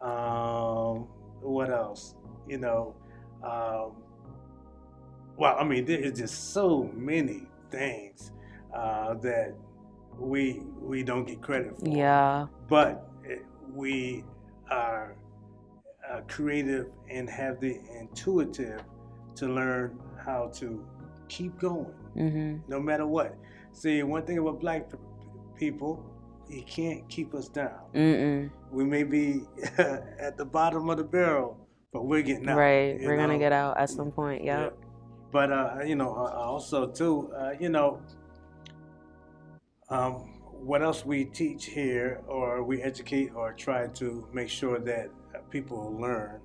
um 0.02 1.06
what 1.42 1.70
else 1.70 2.14
you 2.46 2.58
know 2.58 2.94
um 3.42 3.92
well 5.40 5.56
i 5.58 5.64
mean 5.64 5.84
there 5.84 5.98
is 5.98 6.18
just 6.18 6.52
so 6.52 6.90
many 6.94 7.42
things 7.70 8.30
uh 8.74 9.14
that 9.14 9.54
we 10.18 10.62
we 10.80 11.02
don't 11.02 11.26
get 11.26 11.40
credit 11.42 11.72
for 11.78 11.88
Yeah. 11.88 12.46
but 12.68 13.08
we 13.74 14.24
are 14.70 15.16
uh, 16.08 16.20
creative 16.28 16.86
and 17.08 17.28
have 17.30 17.60
the 17.60 17.80
intuitive 18.00 18.82
to 19.36 19.46
learn 19.48 19.98
how 20.24 20.50
to 20.60 20.84
keep 21.28 21.58
going 21.58 21.94
hmm 22.14 22.56
no 22.68 22.78
matter 22.80 23.06
what 23.06 23.34
see 23.72 24.02
one 24.02 24.24
thing 24.26 24.38
about 24.38 24.60
black 24.60 24.88
people 25.56 26.04
you 26.48 26.62
can't 26.64 27.08
keep 27.08 27.32
us 27.34 27.48
down 27.48 27.80
Mm-mm. 27.94 28.50
we 28.72 28.84
may 28.84 29.04
be 29.04 29.42
at 29.78 30.36
the 30.36 30.44
bottom 30.44 30.90
of 30.90 30.96
the 30.98 31.04
barrel, 31.04 31.56
but 31.92 32.06
we're 32.06 32.22
getting 32.22 32.48
out. 32.48 32.56
Right. 32.58 32.98
We're 33.00 33.16
gonna 33.16 33.38
get 33.38 33.52
out 33.52 33.78
at 33.78 33.88
some 33.88 34.10
point. 34.10 34.42
Yeah. 34.42 34.70
But 35.32 35.52
uh, 35.52 35.78
you 35.86 35.94
know, 35.96 36.12
uh, 36.14 36.32
also 36.52 36.86
too, 36.88 37.32
uh, 37.36 37.52
you 37.60 37.68
know, 37.68 38.00
um, 39.88 40.14
what 40.62 40.82
else 40.82 41.04
we 41.04 41.24
teach 41.24 41.66
here, 41.66 42.22
or 42.26 42.62
we 42.62 42.82
educate, 42.82 43.32
or 43.34 43.52
try 43.52 43.86
to 43.88 44.26
make 44.32 44.48
sure 44.48 44.78
that 44.78 45.08
uh, 45.34 45.38
people 45.50 45.96
learn. 45.98 46.40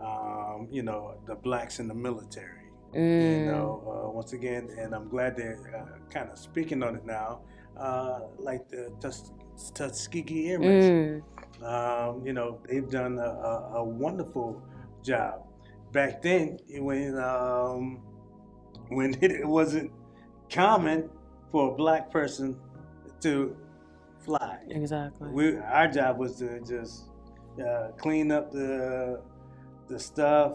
Um, 0.00 0.66
you 0.70 0.82
know, 0.82 1.14
the 1.26 1.34
blacks 1.34 1.78
in 1.78 1.86
the 1.86 1.94
military. 1.94 2.70
You 2.92 3.00
Mm. 3.00 3.44
know, 3.46 3.82
uh, 3.86 4.10
once 4.10 4.32
again, 4.32 4.70
and 4.78 4.94
I'm 4.94 5.08
glad 5.08 5.36
they're 5.36 5.60
uh, 5.76 5.98
kind 6.08 6.30
of 6.30 6.38
speaking 6.38 6.82
on 6.82 6.96
it 6.96 7.04
now, 7.04 7.42
uh, 7.78 8.20
like 8.38 8.68
the 8.68 8.90
Tus- 9.00 9.32
Tuskegee 9.74 10.50
Airmen. 10.50 11.22
Mm. 11.60 11.62
Um, 11.62 12.26
you 12.26 12.32
know, 12.32 12.58
they've 12.66 12.88
done 12.88 13.18
a, 13.18 13.30
a, 13.30 13.72
a 13.76 13.84
wonderful 13.84 14.60
job. 15.04 15.46
Back 15.92 16.22
then, 16.22 16.58
when 16.78 17.16
um, 17.18 18.00
when 18.90 19.16
it 19.22 19.46
wasn't 19.46 19.90
common 20.50 21.08
for 21.50 21.72
a 21.72 21.74
black 21.74 22.10
person 22.10 22.56
to 23.20 23.56
fly. 24.24 24.58
Exactly. 24.68 25.30
We 25.30 25.56
our 25.56 25.88
job 25.88 26.18
was 26.18 26.36
to 26.36 26.60
just 26.60 27.08
uh, 27.60 27.88
clean 27.96 28.30
up 28.30 28.50
the 28.52 29.20
the 29.88 29.98
stuff, 29.98 30.52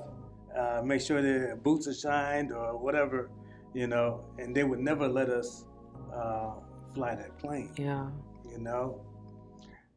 uh, 0.58 0.82
make 0.84 1.02
sure 1.02 1.22
their 1.22 1.56
boots 1.58 1.88
are 1.88 1.94
shined 1.94 2.52
or 2.54 2.78
whatever, 2.78 3.30
you 3.74 3.88
know, 3.88 4.24
and 4.40 4.56
they 4.56 4.64
would 4.64 4.80
never 4.80 5.08
let 5.08 5.30
us 5.30 5.66
uh, 6.14 6.52
fly 6.94 7.16
that 7.16 7.38
plane, 7.38 7.72
yeah. 7.76 8.08
you 8.50 8.60
know. 8.60 9.02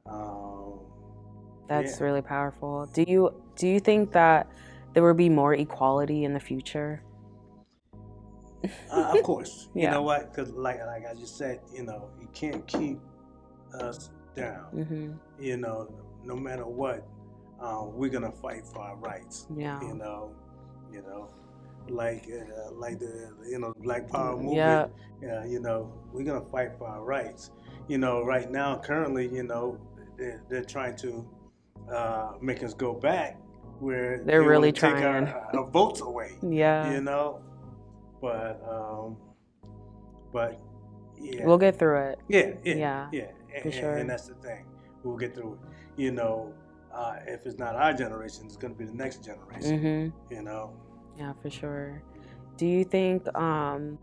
Um, 0.06 0.80
That's 1.68 2.00
Yeah. 2.00 2.06
really 2.06 2.22
powerful. 2.22 2.86
Do 2.92 3.04
you 3.06 3.34
do 3.56 3.68
you 3.68 3.78
think 3.78 4.12
that 4.12 4.48
there 4.94 5.02
will 5.02 5.14
be 5.14 5.28
more 5.28 5.54
equality 5.54 6.24
in 6.24 6.32
the 6.32 6.40
future? 6.40 7.02
Uh, 8.92 9.12
of 9.16 9.22
course, 9.22 9.68
you 9.74 9.82
Yeah. 9.82 9.92
know 9.92 10.02
what? 10.02 10.30
Because 10.34 10.50
like 10.52 10.78
like 10.86 11.04
I 11.10 11.14
just 11.14 11.36
said, 11.36 11.60
you 11.72 11.84
know, 11.84 12.10
you 12.20 12.28
can't 12.32 12.66
keep 12.66 12.98
us 13.74 14.10
down. 14.34 14.64
hmm 14.72 15.12
You 15.42 15.56
know, 15.56 15.88
no 16.24 16.36
matter 16.36 16.66
what, 16.66 17.06
uh, 17.60 17.84
we're 17.86 18.10
gonna 18.10 18.32
fight 18.32 18.66
for 18.66 18.80
our 18.80 18.96
rights. 18.96 19.46
Yeah. 19.56 19.80
you 19.82 19.94
know, 19.94 20.32
you 20.92 21.02
know, 21.02 21.28
like 21.88 22.28
uh, 22.30 22.72
like 22.72 22.98
the 22.98 23.32
you 23.48 23.58
know 23.58 23.72
Black 23.78 24.08
Power 24.08 24.36
movement. 24.36 24.56
Yeah. 24.56 24.86
Yeah, 25.20 25.44
you 25.44 25.60
know, 25.60 25.92
we're 26.12 26.24
gonna 26.24 26.44
fight 26.52 26.70
for 26.78 26.86
our 26.86 27.02
rights. 27.04 27.50
You 27.88 27.98
know, 27.98 28.22
right 28.24 28.50
now, 28.50 28.78
currently, 28.78 29.26
you 29.28 29.42
know, 29.42 29.78
they're, 30.16 30.42
they're 30.48 30.64
trying 30.64 30.96
to 30.98 31.26
uh, 31.92 32.32
make 32.40 32.62
us 32.62 32.74
go 32.74 32.92
back 32.94 33.40
where 33.80 34.18
They're 34.24 34.42
they 34.42 34.46
really 34.46 34.68
wanna 34.80 34.94
take 34.96 35.04
our, 35.04 35.50
our 35.54 35.66
votes 35.70 36.00
away. 36.00 36.32
Yeah. 36.42 36.92
You 36.92 37.00
know, 37.00 37.40
but 38.20 38.62
um, 38.68 39.16
but 40.32 40.60
yeah, 41.20 41.44
We'll 41.44 41.58
get 41.58 41.78
through 41.78 42.10
it. 42.10 42.18
yeah, 42.28 42.52
yeah, 42.64 42.74
Yeah, 42.74 43.08
yeah, 43.12 43.24
and, 43.54 43.62
for 43.62 43.72
sure. 43.72 43.96
and 43.96 44.08
that's 44.10 44.28
the 44.28 44.34
thing. 44.34 44.64
We'll 45.02 45.16
get 45.16 45.34
through 45.34 45.54
it. 45.54 46.00
You 46.00 46.12
know, 46.12 46.52
uh, 46.94 47.16
if 47.26 47.46
it's 47.46 47.58
not 47.58 47.74
our 47.74 47.92
generation, 47.92 48.44
it's 48.46 48.56
gonna 48.56 48.74
be 48.74 48.84
the 48.84 48.92
next 48.94 49.24
generation. 49.24 50.12
hmm 50.28 50.34
You 50.34 50.42
know. 50.42 50.72
Yeah, 51.16 51.32
for 51.42 51.50
sure. 51.50 52.02
Do 52.56 52.66
you 52.66 52.84
think 52.84 53.26
um 53.36 53.98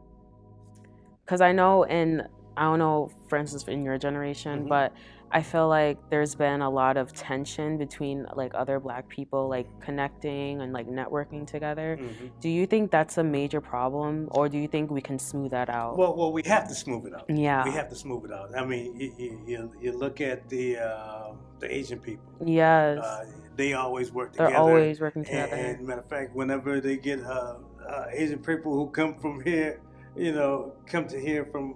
cuz 1.25 1.41
I 1.41 1.51
know 1.51 1.83
in 1.83 2.27
I 2.57 2.63
don't 2.63 2.79
know 2.79 3.09
for 3.27 3.37
instance 3.37 3.63
in 3.67 3.83
your 3.83 3.97
generation, 3.97 4.65
Mhm. 4.65 4.69
but 4.69 4.93
I 5.35 5.41
feel 5.41 5.67
like 5.67 5.97
there's 6.09 6.33
been 6.33 6.61
a 6.61 6.69
lot 6.69 6.95
of 6.95 7.11
tension 7.11 7.77
between 7.77 8.25
like 8.37 8.53
other 8.55 8.79
black 8.79 9.09
people 9.09 9.49
like 9.49 9.67
connecting 9.81 10.61
and 10.61 10.71
like 10.71 10.87
networking 10.87 11.45
together. 11.45 11.97
Mhm. 11.99 12.31
Do 12.39 12.47
you 12.47 12.65
think 12.65 12.89
that's 12.89 13.17
a 13.17 13.23
major 13.23 13.59
problem 13.59 14.29
or 14.31 14.47
do 14.47 14.57
you 14.57 14.69
think 14.69 14.89
we 14.89 15.01
can 15.01 15.19
smooth 15.19 15.51
that 15.51 15.69
out? 15.69 15.97
Well, 15.97 16.15
well, 16.15 16.31
we 16.31 16.41
have 16.43 16.69
to 16.69 16.73
smooth 16.73 17.07
it 17.07 17.13
out. 17.13 17.25
yeah. 17.29 17.65
We 17.65 17.71
have 17.71 17.89
to 17.89 17.95
smooth 17.95 18.23
it 18.23 18.31
out. 18.31 18.57
I 18.57 18.65
mean, 18.65 18.97
you, 18.97 19.37
you, 19.45 19.71
you, 19.81 19.91
look 19.91 20.21
at 20.21 20.47
the 20.47 20.77
uh, 20.77 21.33
the 21.59 21.67
Asian 21.79 21.99
people. 21.99 22.23
yes. 22.45 22.99
Uh, 22.99 23.25
they 23.57 23.73
always 23.73 24.13
work 24.13 24.31
together. 24.31 24.51
They're 24.51 24.57
always 24.57 25.01
working 25.01 25.25
and, 25.27 25.51
together. 25.51 25.55
and 25.55 25.85
matter 25.85 25.99
of 25.99 26.07
fact, 26.07 26.33
whenever 26.33 26.79
they 26.79 26.95
get 26.95 27.19
uh, 27.19 27.55
uh, 27.85 28.05
Asian 28.09 28.39
people 28.39 28.73
who 28.73 28.87
come 28.87 29.15
from 29.15 29.43
here, 29.43 29.81
you 30.15 30.31
know, 30.31 30.71
come 30.85 31.09
to 31.09 31.19
here 31.19 31.43
from 31.43 31.75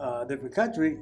uh, 0.00 0.22
a 0.24 0.26
different 0.28 0.54
country, 0.54 0.98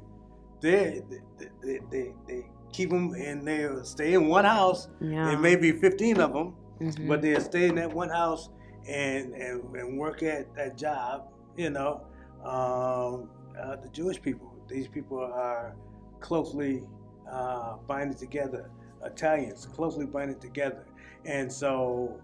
they 0.61 1.01
they, 1.09 1.47
they, 1.63 1.79
they, 1.91 2.13
they 2.27 2.45
keep 2.71 2.89
them 2.89 3.13
and 3.13 3.47
they 3.47 3.67
stay 3.83 4.13
in 4.13 4.27
one 4.27 4.45
house. 4.45 4.89
yeah. 5.01 5.25
There 5.29 5.39
may 5.39 5.55
be 5.55 5.71
15 5.71 6.19
of 6.19 6.33
them, 6.33 6.55
Mhm. 6.79 7.07
but 7.07 7.21
they'll 7.21 7.41
stay 7.41 7.69
in 7.69 7.75
that 7.75 7.91
one 7.93 8.09
house 8.09 8.49
and, 8.87 9.33
and, 9.33 9.63
and 9.75 9.97
work 9.97 10.21
at 10.23 10.53
that 10.55 10.77
job, 10.77 11.29
you 11.55 11.69
know. 11.69 12.01
Um, 12.43 13.29
uh, 13.59 13.75
the 13.77 13.89
Jewish 13.91 14.21
people, 14.21 14.53
these 14.67 14.87
people 14.87 15.17
are 15.19 15.75
closely 16.19 16.83
uh, 17.31 17.77
binded 17.87 18.17
together. 18.17 18.69
Italians 19.03 19.65
closely 19.65 20.05
binded 20.05 20.39
together, 20.41 20.85
and 21.25 21.51
so 21.51 22.19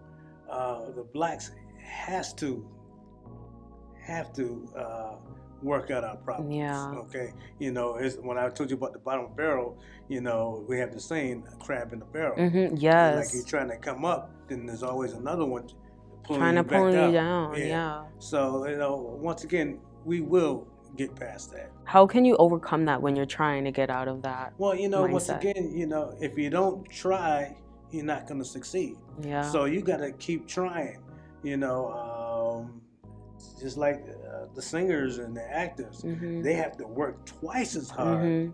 uh, 0.49 0.91
the 0.91 1.03
blacks 1.03 1.51
has 1.81 2.33
to 2.35 2.65
have 4.01 4.33
to 4.33 4.67
uh, 4.77 5.15
work 5.63 5.91
out 5.91 6.03
our 6.03 6.17
problems. 6.17 6.55
Yeah. 6.55 6.91
Okay. 7.03 7.33
You 7.59 7.71
know, 7.71 7.95
it's, 7.95 8.15
when 8.17 8.37
I 8.37 8.49
told 8.49 8.69
you 8.69 8.77
about 8.77 8.93
the 8.93 8.99
bottom 8.99 9.27
barrel, 9.35 9.77
you 10.09 10.21
know, 10.21 10.63
we 10.67 10.77
have 10.79 10.91
the 10.93 10.99
saying 10.99 11.43
"crab 11.59 11.93
in 11.93 11.99
the 11.99 12.05
barrel." 12.05 12.35
Mhm, 12.37 12.71
Like 12.71 12.81
Yes. 12.81 13.33
you're 13.33 13.45
trying 13.45 13.69
to 13.69 13.77
come 13.77 14.05
up, 14.05 14.29
then 14.47 14.65
there's 14.65 14.83
always 14.83 15.13
another 15.13 15.45
one 15.45 15.67
pulling 16.23 16.41
Trying 16.41 16.55
to 16.55 16.63
pull 16.63 16.89
you 16.89 16.95
down. 16.95 17.13
down. 17.13 17.57
Yeah. 17.57 17.65
yeah. 17.65 18.03
So 18.19 18.67
you 18.67 18.77
know, 18.77 18.95
once 19.21 19.43
again, 19.43 19.79
we 20.05 20.21
will 20.21 20.67
get 20.95 21.15
past 21.15 21.51
that. 21.53 21.71
How 21.85 22.05
can 22.05 22.23
you 22.23 22.35
overcome 22.37 22.85
that 22.85 23.01
when 23.01 23.15
you're 23.15 23.25
trying 23.25 23.63
to 23.65 23.71
get 23.71 23.89
out 23.89 24.07
of 24.07 24.21
that? 24.21 24.53
Well, 24.57 24.75
you 24.75 24.89
know, 24.89 25.05
once 25.05 25.29
again, 25.29 25.71
you 25.73 25.87
know, 25.87 26.15
if 26.21 26.37
you 26.37 26.49
don't 26.49 26.87
try, 26.89 27.55
you're 27.91 28.05
not 28.05 28.27
going 28.27 28.39
to 28.39 28.45
succeed. 28.47 28.95
Yeah. 29.21 29.41
So 29.41 29.65
you 29.65 29.81
got 29.81 29.97
to 29.97 30.11
keep 30.13 30.47
trying. 30.47 30.99
You 31.41 31.57
know, 31.57 31.87
um, 31.91 32.22
just 33.59 33.77
like 33.77 34.03
uh, 34.07 34.45
the 34.55 34.61
singers 34.61 35.17
and 35.19 35.35
the 35.35 35.43
actors, 35.63 36.01
Mhm. 36.03 36.43
they 36.43 36.53
have 36.53 36.77
to 36.77 36.85
work 36.87 37.25
twice 37.25 37.75
as 37.75 37.89
hard 37.89 38.21
Mhm. 38.23 38.53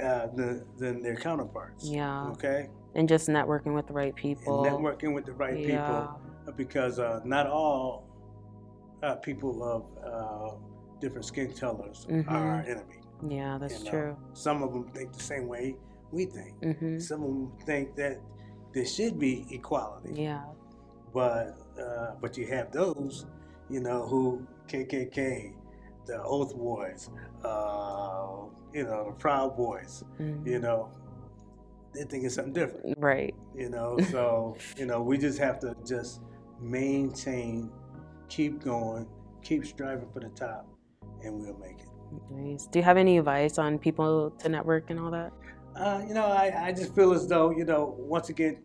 uh, 0.00 0.26
than, 0.34 0.66
than 0.76 1.02
their 1.02 1.16
counterparts. 1.16 1.84
Yeah. 1.88 2.28
Okay. 2.32 2.68
And 2.94 3.08
just 3.08 3.28
networking 3.28 3.74
with 3.74 3.86
the 3.86 3.92
right 3.92 4.14
people. 4.14 4.64
And 4.64 4.76
networking 4.76 5.14
with 5.14 5.24
the 5.26 5.32
right 5.34 5.58
yeah. 5.58 6.06
people. 6.06 6.20
because 6.56 6.98
uh, 6.98 7.20
not 7.24 7.46
all 7.46 8.04
uh, 9.02 9.14
people 9.16 9.62
of 9.64 9.82
uh, 10.04 10.54
different 11.00 11.24
skin 11.24 11.50
colors 11.52 12.06
Mhm. 12.10 12.30
are 12.30 12.50
our 12.56 12.60
enemy. 12.62 13.00
Yeah, 13.28 13.56
that's 13.58 13.78
you 13.78 13.84
know. 13.86 13.90
true. 13.90 14.16
Some 14.34 14.62
of 14.62 14.72
them 14.74 14.84
think 14.94 15.12
the 15.12 15.22
same 15.22 15.46
way 15.48 15.76
we 16.12 16.26
think. 16.26 16.52
hmm 16.62 16.98
Some 16.98 17.22
of 17.22 17.28
them 17.30 17.52
think 17.64 17.94
that 17.96 18.20
there 18.74 18.84
should 18.84 19.18
be 19.18 19.46
equality, 19.50 20.12
Yeah. 20.22 20.44
but 21.14 21.56
uh, 21.80 22.14
but 22.20 22.36
you 22.38 22.46
have 22.46 22.70
those, 22.72 23.26
you 23.74 23.80
know, 23.80 24.06
who 24.06 24.46
KKK, 24.68 25.52
the 26.06 26.22
Oath 26.22 26.56
Boys, 26.56 27.10
uh, 27.44 28.46
you 28.72 28.84
know, 28.84 29.06
the 29.10 29.16
Proud 29.18 29.56
Boys, 29.56 30.04
Mhm. 30.20 30.46
you 30.46 30.60
know, 30.60 30.88
they 31.92 32.04
think 32.04 32.24
it's 32.24 32.34
something 32.36 32.52
different. 32.54 32.96
Right. 32.98 33.34
you 33.56 33.70
know 33.70 33.96
so 34.14 34.56
you 34.76 34.84
know 34.86 35.00
we 35.00 35.16
just 35.16 35.38
have 35.38 35.60
to 35.60 35.76
just 35.86 36.20
maintain 36.60 37.70
keep 38.28 38.52
going 38.64 39.06
keep 39.42 39.64
striving 39.64 40.08
for 40.12 40.18
the 40.18 40.28
top 40.30 40.66
and 41.22 41.30
we'll 41.38 41.56
make 41.58 41.78
it 41.80 41.88
Nice. 42.30 42.66
Do 42.66 42.78
you 42.80 42.84
have 42.84 42.96
any 42.96 43.18
advice 43.18 43.58
on 43.58 43.78
people 43.78 44.30
to 44.40 44.48
network 44.48 44.90
and 44.90 44.98
all 44.98 45.10
that? 45.12 45.30
uh, 45.76 46.00
you 46.08 46.14
know 46.14 46.26
I, 46.26 46.46
I 46.68 46.72
just 46.72 46.94
feel 46.96 47.12
as 47.12 47.28
though 47.28 47.50
you 47.58 47.64
know 47.64 47.94
once 47.98 48.28
again 48.28 48.56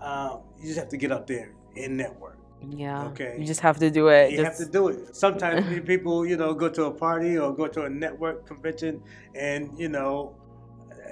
uh, 0.00 0.38
you 0.58 0.66
just 0.68 0.78
have 0.78 0.88
to 0.88 0.96
get 0.96 1.12
up 1.12 1.26
there 1.26 1.52
and 1.76 1.96
network 1.98 2.38
Yeah. 2.68 3.04
Okay. 3.06 3.36
You 3.38 3.46
just 3.46 3.60
have 3.60 3.78
to 3.78 3.90
do 3.90 4.08
it. 4.08 4.32
you 4.32 4.38
just, 4.38 4.58
have 4.58 4.66
to 4.66 4.72
do 4.72 4.88
it 4.88 5.16
sometimes 5.16 5.80
people 5.86 6.26
you 6.26 6.36
know 6.36 6.52
go 6.54 6.68
to 6.68 6.84
a 6.84 6.90
party 6.90 7.38
or 7.38 7.54
go 7.54 7.66
to 7.66 7.84
a 7.84 7.90
network 7.90 8.46
convention 8.46 9.02
and 9.34 9.70
you 9.78 9.88
know 9.88 10.34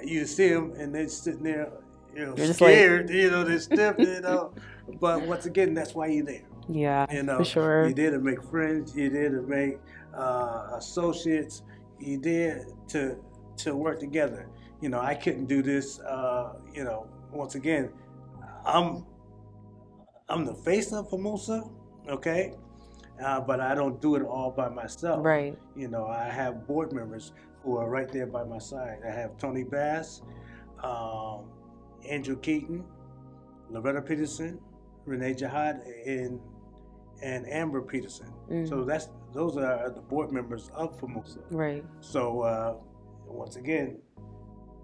you 0.03 0.25
see 0.25 0.49
them 0.49 0.71
and 0.77 0.93
they're 0.93 1.07
sitting 1.09 1.43
there 1.43 1.71
you 2.15 2.25
know 2.25 2.33
You're 2.37 2.47
just 2.47 2.61
like- 2.61 2.73
scared 2.73 3.09
you 3.09 3.29
know 3.31 3.43
they're 3.43 3.59
stiff 3.59 3.95
you 3.97 4.21
know 4.21 4.53
but 4.99 5.21
once 5.23 5.45
again 5.45 5.73
that's 5.73 5.93
why 5.93 6.07
you're 6.07 6.25
there 6.25 6.45
Yeah. 6.67 7.05
You 7.11 7.23
know, 7.23 7.39
for 7.39 7.45
sure. 7.45 7.87
you 7.87 7.93
did 7.95 8.11
to 8.11 8.19
make 8.19 8.43
friends. 8.43 8.95
You 8.95 9.09
did 9.09 9.31
to 9.31 9.41
make 9.41 9.79
uh, 10.13 10.77
associates. 10.77 11.63
You 11.99 12.17
did 12.19 12.67
to 12.89 13.17
to 13.63 13.75
work 13.75 13.99
together. 13.99 14.47
You 14.81 14.89
know, 14.89 14.99
I 15.01 15.15
couldn't 15.15 15.47
do 15.47 15.61
this. 15.63 15.99
Uh, 15.99 16.53
you 16.73 16.83
know, 16.83 17.07
once 17.31 17.55
again, 17.55 17.89
I'm 18.65 19.03
I'm 20.29 20.45
the 20.45 20.53
face 20.53 20.93
of 20.93 21.09
PAHMUSA, 21.09 21.69
okay, 22.09 22.53
uh, 23.23 23.41
but 23.41 23.59
I 23.59 23.73
don't 23.73 23.99
do 23.99 24.15
it 24.15 24.23
all 24.23 24.51
by 24.51 24.69
myself. 24.69 25.25
Right. 25.25 25.57
You 25.75 25.87
know, 25.87 26.05
I 26.05 26.29
have 26.29 26.67
board 26.67 26.93
members 26.93 27.33
who 27.63 27.77
are 27.77 27.89
right 27.89 28.09
there 28.11 28.27
by 28.27 28.43
my 28.43 28.59
side. 28.59 28.99
I 29.05 29.11
have 29.11 29.37
Tony 29.37 29.63
Bass, 29.63 30.21
um, 30.83 31.45
Andrew 32.07 32.37
Keaton, 32.37 32.85
Loretta 33.69 34.01
Peterson, 34.01 34.59
Renee 35.05 35.33
Jihad, 35.33 35.81
and 36.05 36.39
and 37.21 37.49
Amber 37.49 37.81
Peterson. 37.81 38.31
Mm. 38.49 38.69
So 38.69 38.83
that's 38.83 39.09
those 39.33 39.57
are 39.57 39.89
the 39.89 40.01
board 40.01 40.31
members 40.31 40.69
of 40.75 40.99
PAHMUSA. 40.99 41.39
right. 41.49 41.83
So 42.01 42.41
uh, 42.41 42.75
once 43.27 43.55
again, 43.55 43.99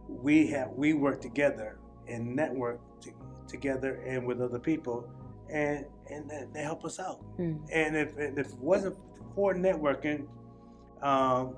we 0.08 0.48
have 0.48 0.70
we 0.72 0.94
work 0.94 1.22
together 1.22 1.78
and 2.08 2.36
network 2.36 2.80
to, 3.02 3.12
together 3.48 4.02
and 4.06 4.26
with 4.26 4.42
other 4.42 4.60
people, 4.60 5.08
and 5.50 5.86
and 6.10 6.30
they- 6.54 6.62
help 6.64 6.86
us 6.86 7.00
out. 7.00 7.20
Mm. 7.38 7.60
And 7.72 7.96
if 7.96 8.18
and 8.18 8.38
if 8.38 8.48
it 8.48 8.60
wasn't 8.60 8.96
for 9.36 9.54
networking, 9.54 10.28
um, 11.02 11.56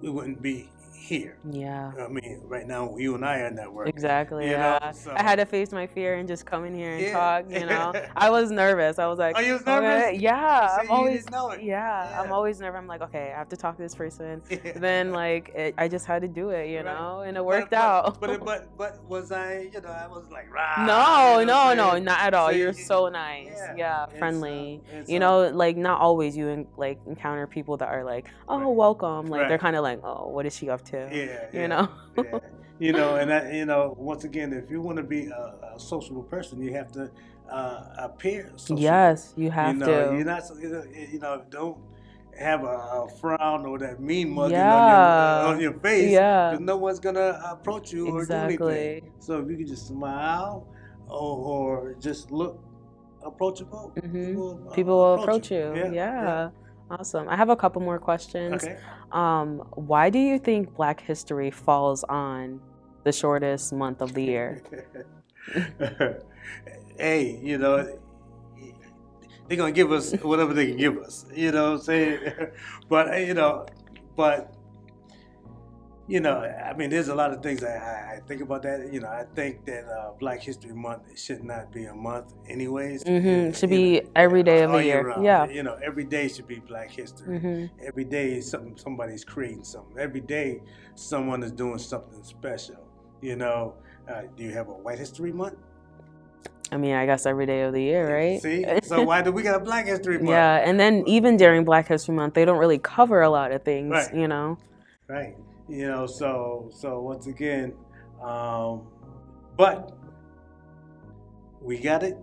we 0.00 0.10
wouldn't 0.10 0.42
be 0.42 0.70
here. 1.02 1.36
Yeah. 1.50 1.92
I 1.98 2.08
mean, 2.08 2.40
right 2.44 2.66
now 2.66 2.96
you 2.96 3.14
and 3.16 3.24
I 3.24 3.38
are 3.40 3.50
networking. 3.50 3.88
Exactly. 3.88 4.44
You 4.46 4.52
know, 4.52 4.78
Yeah. 4.80 4.90
so- 4.92 5.12
I 5.16 5.22
had 5.22 5.36
to 5.36 5.46
face 5.46 5.72
my 5.72 5.86
fear 5.86 6.14
and 6.14 6.28
just 6.28 6.46
come 6.46 6.64
in 6.64 6.74
here 6.74 6.92
and 6.92 7.00
Yeah. 7.02 7.12
talk. 7.12 7.50
You 7.50 7.66
know, 7.66 7.92
I 8.16 8.30
was 8.30 8.50
nervous. 8.50 8.98
I 8.98 9.06
was 9.06 9.18
like, 9.18 9.36
Oh, 9.36 9.40
you 9.40 9.54
okay, 9.56 9.64
nervous? 9.80 10.20
Yeah. 10.20 10.68
See, 10.68 10.80
I'm 10.82 10.90
always. 10.90 11.26
it. 11.26 11.62
Yeah, 11.62 12.20
I'm 12.22 12.32
always 12.32 12.60
nervous. 12.60 12.78
I'm 12.78 12.86
like, 12.86 13.02
okay, 13.02 13.32
I 13.34 13.38
have 13.38 13.48
to 13.50 13.56
talk 13.56 13.76
to 13.76 13.82
this 13.82 13.94
person. 13.94 14.42
then 14.76 15.12
like, 15.12 15.48
it, 15.54 15.74
I 15.76 15.88
just 15.88 16.06
had 16.06 16.22
to 16.22 16.28
do 16.28 16.50
it. 16.50 16.68
You 16.68 16.76
Right. 16.78 16.84
know, 16.86 17.20
and 17.26 17.36
it 17.36 17.44
worked 17.44 17.70
but, 17.70 17.78
out. 17.78 18.20
But, 18.20 18.44
but 18.44 18.68
but 18.78 19.04
was 19.08 19.32
I? 19.32 19.68
You 19.72 19.80
know, 19.80 19.88
I 19.90 20.06
was 20.06 20.24
like, 20.30 20.52
rah. 20.52 20.86
no, 20.86 21.40
you 21.40 21.46
know 21.46 21.74
no, 21.74 21.92
no, 21.94 21.98
not 21.98 22.20
at 22.20 22.34
all. 22.34 22.50
So 22.50 22.54
You're 22.56 22.68
you- 22.68 22.72
so 22.74 23.08
nice. 23.08 23.48
yeah, 23.56 23.74
Yeah, 23.76 24.06
so- 24.06 24.18
friendly. 24.18 24.80
you 25.08 25.16
so- 25.16 25.18
know, 25.18 25.48
like 25.56 25.76
not 25.76 26.00
always 26.00 26.36
you 26.36 26.66
like 26.76 26.98
encounter 27.06 27.46
people 27.46 27.76
that 27.78 27.88
are 27.88 28.04
like, 28.04 28.26
oh, 28.48 28.58
Right. 28.60 28.66
welcome. 28.68 29.26
Like 29.26 29.48
they're 29.48 29.58
kind 29.58 29.74
of 29.76 29.82
like, 29.82 30.00
oh, 30.04 30.28
what 30.28 30.46
is 30.46 30.54
she 30.56 30.70
up 30.70 30.82
to? 30.86 30.91
Yeah, 30.92 31.10
You 31.52 31.60
yeah, 31.60 31.66
know. 31.66 31.88
yeah. 32.16 32.38
You 32.78 32.92
know, 32.92 33.14
and 33.16 33.30
that, 33.30 33.52
you 33.54 33.64
know, 33.64 33.94
once 33.96 34.24
again, 34.24 34.52
if 34.52 34.70
you 34.70 34.80
want 34.82 34.96
to 34.96 35.04
be 35.04 35.26
a, 35.26 35.54
a 35.76 35.78
sociable 35.78 36.24
person, 36.24 36.60
you 36.60 36.72
have 36.72 36.90
to 36.92 37.10
uh, 37.50 37.84
appear 37.98 38.50
sociable. 38.56 38.80
Yes, 38.82 39.34
you 39.36 39.50
have 39.50 39.74
you 39.74 39.80
know, 39.80 40.10
to. 40.10 40.16
You're 40.16 40.24
not, 40.24 40.42
you 41.12 41.18
know, 41.20 41.44
don't 41.50 41.78
have 42.38 42.64
a, 42.64 42.66
a 42.66 43.08
frown 43.20 43.66
or 43.66 43.78
that 43.78 44.00
mean 44.00 44.30
mugging 44.30 44.56
Yeah. 44.58 44.74
on, 44.74 44.88
your, 44.88 45.54
on 45.54 45.60
your 45.60 45.80
face. 45.80 46.10
Yeah. 46.12 46.50
Because 46.50 46.64
no 46.64 46.76
one's 46.76 46.98
gonna 46.98 47.38
approach 47.44 47.92
you 47.92 48.08
or 48.08 48.24
do 48.26 48.32
anything. 48.32 48.52
Exactly. 48.54 49.02
So 49.20 49.38
if 49.40 49.48
you 49.50 49.56
can 49.58 49.66
just 49.66 49.86
smile 49.86 50.66
or, 51.08 51.36
or 51.52 51.94
just 52.00 52.30
look 52.32 52.58
approachable, 53.24 53.92
Mhm. 53.96 54.12
people, 54.26 54.60
uh, 54.68 54.74
People 54.74 54.96
will 54.98 55.14
approach 55.22 55.50
you. 55.52 55.72
Yeah. 55.76 55.90
Yeah. 55.92 56.50
Awesome. 56.90 57.28
I 57.28 57.36
have 57.36 57.48
a 57.48 57.56
couple 57.56 57.80
more 57.80 57.98
questions. 57.98 58.64
Okay. 58.64 58.78
Um, 59.12 59.58
why 59.74 60.10
do 60.10 60.18
you 60.18 60.38
think 60.38 60.74
Black 60.74 61.00
History 61.00 61.50
falls 61.50 62.04
on 62.04 62.60
the 63.04 63.12
shortest 63.12 63.72
month 63.72 64.02
of 64.02 64.12
the 64.14 64.22
year? 64.22 64.62
hey, 66.98 67.38
you 67.42 67.58
know, 67.58 67.98
they're 69.48 69.56
gonna 69.56 69.72
give 69.72 69.92
us 69.92 70.12
whatever 70.22 70.54
they 70.54 70.68
can 70.68 70.76
give 70.76 70.98
us. 70.98 71.26
You 71.34 71.52
know 71.52 71.72
what 71.72 71.80
I'm 71.80 71.84
saying? 71.84 72.32
but 72.88 73.20
you 73.26 73.34
know, 73.34 73.66
but 74.16 74.54
you 76.12 76.20
know, 76.20 76.40
I 76.42 76.74
mean, 76.74 76.90
there's 76.90 77.08
a 77.08 77.14
lot 77.14 77.32
of 77.32 77.42
things 77.42 77.64
I, 77.64 78.16
I 78.16 78.20
think 78.28 78.42
about 78.42 78.62
that. 78.64 78.92
You 78.92 79.00
know, 79.00 79.08
I 79.08 79.24
think 79.34 79.64
that 79.64 79.84
uh, 79.88 80.10
Black 80.20 80.42
History 80.42 80.74
Month 80.74 81.18
should 81.18 81.42
not 81.42 81.72
be 81.72 81.86
a 81.86 81.94
month, 81.94 82.34
anyways. 82.46 83.02
Mm-hmm. 83.04 83.26
It- 83.28 83.56
Should 83.56 83.70
be 83.70 84.00
know, 84.00 84.10
every 84.14 84.42
day 84.42 84.62
of 84.62 84.72
the 84.72 84.84
year 84.84 85.08
year. 85.10 85.14
Yeah. 85.22 85.46
You 85.48 85.62
know, 85.62 85.78
every 85.82 86.04
day 86.04 86.28
should 86.28 86.46
be 86.46 86.58
Black 86.58 86.90
History. 86.90 87.38
Mm-hmm. 87.38 87.86
Every 87.86 88.04
day 88.04 88.34
is 88.34 88.50
something 88.50 88.76
somebody's 88.76 89.24
creating 89.24 89.64
something. 89.64 89.96
Every 89.98 90.20
day 90.20 90.60
someone 90.96 91.42
is 91.42 91.50
doing 91.52 91.78
something 91.78 92.22
special. 92.22 92.86
You 93.22 93.36
know, 93.36 93.74
uh, 94.06 94.22
do 94.36 94.44
you 94.44 94.50
have 94.50 94.68
a 94.68 94.72
White 94.84 94.98
History 94.98 95.32
Month? 95.32 95.56
I 96.70 96.76
mean, 96.76 96.94
I 96.94 97.06
guess 97.06 97.24
every 97.24 97.46
day 97.46 97.62
of 97.62 97.72
the 97.72 97.82
year, 97.82 98.04
right? 98.14 98.40
See, 98.42 98.66
so 98.82 99.02
why 99.02 99.22
do 99.22 99.32
we 99.32 99.42
got 99.42 99.56
a 99.56 99.64
Black 99.64 99.86
History 99.86 100.18
Month? 100.18 100.28
yeah, 100.30 100.56
and 100.68 100.78
then 100.78 101.04
even 101.06 101.38
during 101.38 101.64
Black 101.64 101.88
History 101.88 102.14
Month, 102.14 102.34
they 102.34 102.44
don't 102.44 102.58
really 102.58 102.78
cover 102.78 103.22
a 103.22 103.30
lot 103.30 103.50
of 103.52 103.62
things, 103.62 103.90
Right. 103.92 104.14
you 104.14 104.28
know? 104.28 104.58
Right. 105.08 105.36
You 105.68 105.88
know, 105.88 106.06
so 106.06 106.70
so 106.72 107.00
once 107.00 107.26
again, 107.26 107.74
um, 108.22 108.82
but 109.56 109.96
we 111.60 111.78
got 111.78 112.02
it, 112.02 112.18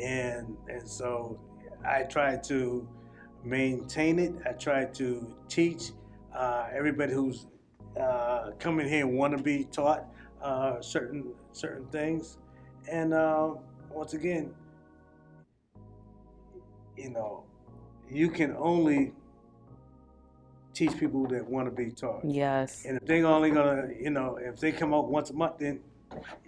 and 0.00 0.56
and 0.68 0.86
so 0.86 1.40
I 1.84 2.02
try 2.02 2.36
to 2.36 2.86
maintain 3.44 4.18
it. 4.18 4.34
I 4.46 4.52
try 4.52 4.84
to 4.84 5.34
teach 5.48 5.92
uh, 6.34 6.68
everybody 6.72 7.14
who's 7.14 7.46
uh, 7.98 8.50
coming 8.58 8.88
here 8.88 9.06
want 9.06 9.36
to 9.36 9.42
be 9.42 9.64
taught 9.64 10.04
uh, 10.42 10.80
certain 10.80 11.32
certain 11.52 11.86
things, 11.86 12.36
and 12.90 13.14
uh, 13.14 13.54
once 13.90 14.12
again, 14.12 14.54
you 16.96 17.10
know, 17.10 17.44
you 18.10 18.28
can 18.28 18.54
only 18.58 19.12
teach 20.74 20.98
people 20.98 21.26
that 21.28 21.48
want 21.48 21.66
to 21.66 21.70
be 21.70 21.90
taught. 21.90 22.24
Yes. 22.24 22.84
And 22.86 22.96
if 22.98 23.06
they're 23.06 23.26
only 23.26 23.50
gonna, 23.50 23.88
you 23.98 24.10
know, 24.10 24.36
if 24.40 24.58
they 24.60 24.72
come 24.72 24.92
out 24.92 25.08
once 25.08 25.30
a 25.30 25.34
month, 25.34 25.58
then 25.58 25.80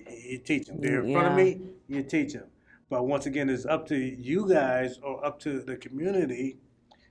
you 0.08 0.38
teach 0.38 0.66
them. 0.66 0.80
They're 0.80 1.02
in 1.02 1.12
front 1.12 1.28
of 1.28 1.34
me, 1.34 1.60
you 1.88 2.02
teach 2.02 2.34
them. 2.34 2.46
But 2.88 3.06
once 3.06 3.26
again, 3.26 3.48
it's 3.50 3.66
up 3.66 3.86
to 3.88 3.96
you 3.96 4.48
guys 4.48 4.98
or 5.02 5.24
up 5.24 5.40
to 5.40 5.60
the 5.60 5.76
community 5.76 6.58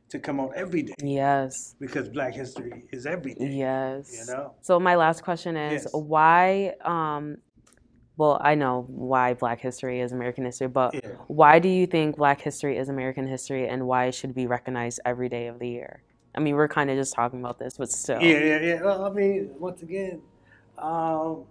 to 0.09 0.19
come 0.19 0.39
out 0.39 0.53
every 0.55 0.83
day 0.83 0.93
Yes. 1.01 1.75
because 1.79 2.07
Black 2.07 2.33
History 2.33 2.83
is 2.91 3.05
every 3.05 3.33
day. 3.33 3.47
Yes. 3.47 4.27
You 4.27 4.33
know? 4.33 4.53
So 4.61 4.79
my 4.79 4.95
last 4.95 5.23
question 5.23 5.57
is 5.57 5.83
Yes. 5.83 5.93
why 5.93 6.75
um 6.81 7.37
well, 8.17 8.39
I 8.41 8.55
know 8.55 8.85
why 8.87 9.33
Black 9.33 9.59
history 9.59 9.99
is 9.99 10.13
American 10.13 10.45
history, 10.45 10.67
but 10.69 10.93
Yeah. 10.93 11.01
why 11.27 11.59
do 11.59 11.67
you 11.67 11.85
think 11.85 12.15
Black 12.15 12.39
history 12.39 12.77
is 12.77 12.87
American 12.87 13.27
history 13.27 13.67
and 13.67 13.87
why 13.87 14.05
it 14.05 14.13
should 14.15 14.33
be 14.33 14.47
recognized 14.47 15.01
every 15.05 15.27
day 15.27 15.47
of 15.47 15.59
the 15.59 15.67
year? 15.67 16.01
I 16.35 16.39
mean, 16.41 16.55
we're 16.55 16.67
kind 16.67 16.89
of 16.89 16.97
just 16.97 17.13
talking 17.13 17.39
about 17.39 17.57
this, 17.59 17.77
but 17.77 17.89
still. 17.89 18.21
Yeah, 18.21 18.37
yeah, 18.39 18.59
yeah. 18.59 18.81
Well, 18.83 19.05
I 19.05 19.09
mean, 19.09 19.51
once 19.57 19.81
again, 19.81 20.21
um, 20.77 21.45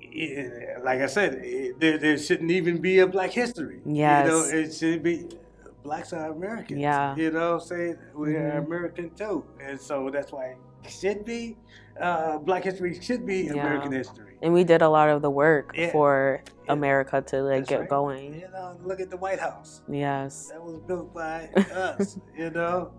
yeah, 0.00 0.78
like 0.82 1.00
I 1.00 1.06
said, 1.06 1.34
it, 1.34 1.80
there, 1.80 1.98
there 1.98 2.18
shouldn't 2.18 2.50
even 2.50 2.80
be 2.80 2.98
a 3.00 3.06
Black 3.06 3.30
History. 3.30 3.80
Yes. 3.84 4.26
You 4.26 4.32
know, 4.32 4.44
it 4.44 4.74
should 4.74 5.02
be. 5.02 5.28
Blacks 5.82 6.12
are 6.14 6.30
Americans. 6.30 6.80
Yeah. 6.80 7.14
You 7.14 7.30
know 7.30 7.54
what 7.54 7.62
I'm 7.62 7.68
saying? 7.68 7.98
We 8.14 8.36
are 8.36 8.52
Mhm. 8.60 8.66
American 8.66 9.10
too. 9.10 9.44
And 9.60 9.78
so 9.78 10.08
that's 10.10 10.32
why 10.32 10.56
should 10.88 11.24
be. 11.24 11.56
Uh, 12.00 12.38
Black 12.38 12.64
history 12.64 12.98
should 13.00 13.24
be 13.24 13.42
Yeah. 13.44 13.52
American 13.52 13.92
history. 13.92 14.36
And 14.42 14.52
we 14.52 14.64
did 14.64 14.82
a 14.82 14.88
lot 14.88 15.08
of 15.08 15.22
the 15.22 15.30
work 15.30 15.72
Yeah. 15.76 15.92
for 15.92 16.42
Yeah. 16.66 16.72
America 16.72 17.20
to 17.22 17.42
like 17.42 17.58
That's 17.60 17.68
get 17.70 17.80
right. 17.80 17.88
going. 17.88 18.34
You 18.40 18.48
know, 18.52 18.76
look 18.82 19.00
at 19.00 19.10
the 19.10 19.16
White 19.16 19.38
House. 19.38 19.82
Yes. 19.88 20.48
That 20.52 20.62
was 20.62 20.78
built 20.80 21.14
by 21.14 21.48
us, 21.74 22.18
you 22.36 22.50
know. 22.50 22.90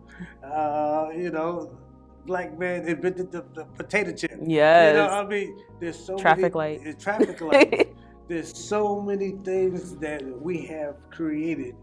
Uh, 0.44 1.10
you 1.14 1.30
know, 1.30 1.78
black 2.26 2.58
man 2.58 2.88
invented 2.88 3.32
the, 3.32 3.44
the 3.54 3.66
potato 3.66 4.14
chip. 4.14 4.32
Yes. 4.46 4.94
You 4.96 5.02
know, 5.02 5.10
I 5.10 5.26
mean, 5.28 5.58
there's 5.82 6.00
so 6.00 6.18
Traffic 6.18 6.56
many, 6.56 6.80
light. 6.80 7.00
Traffic 7.00 7.42
light. 7.42 7.94
there's 8.30 8.58
so 8.58 9.02
many 9.02 9.32
things 9.44 9.98
that 9.98 10.24
we 10.42 10.66
have 10.68 10.96
created, 11.12 11.76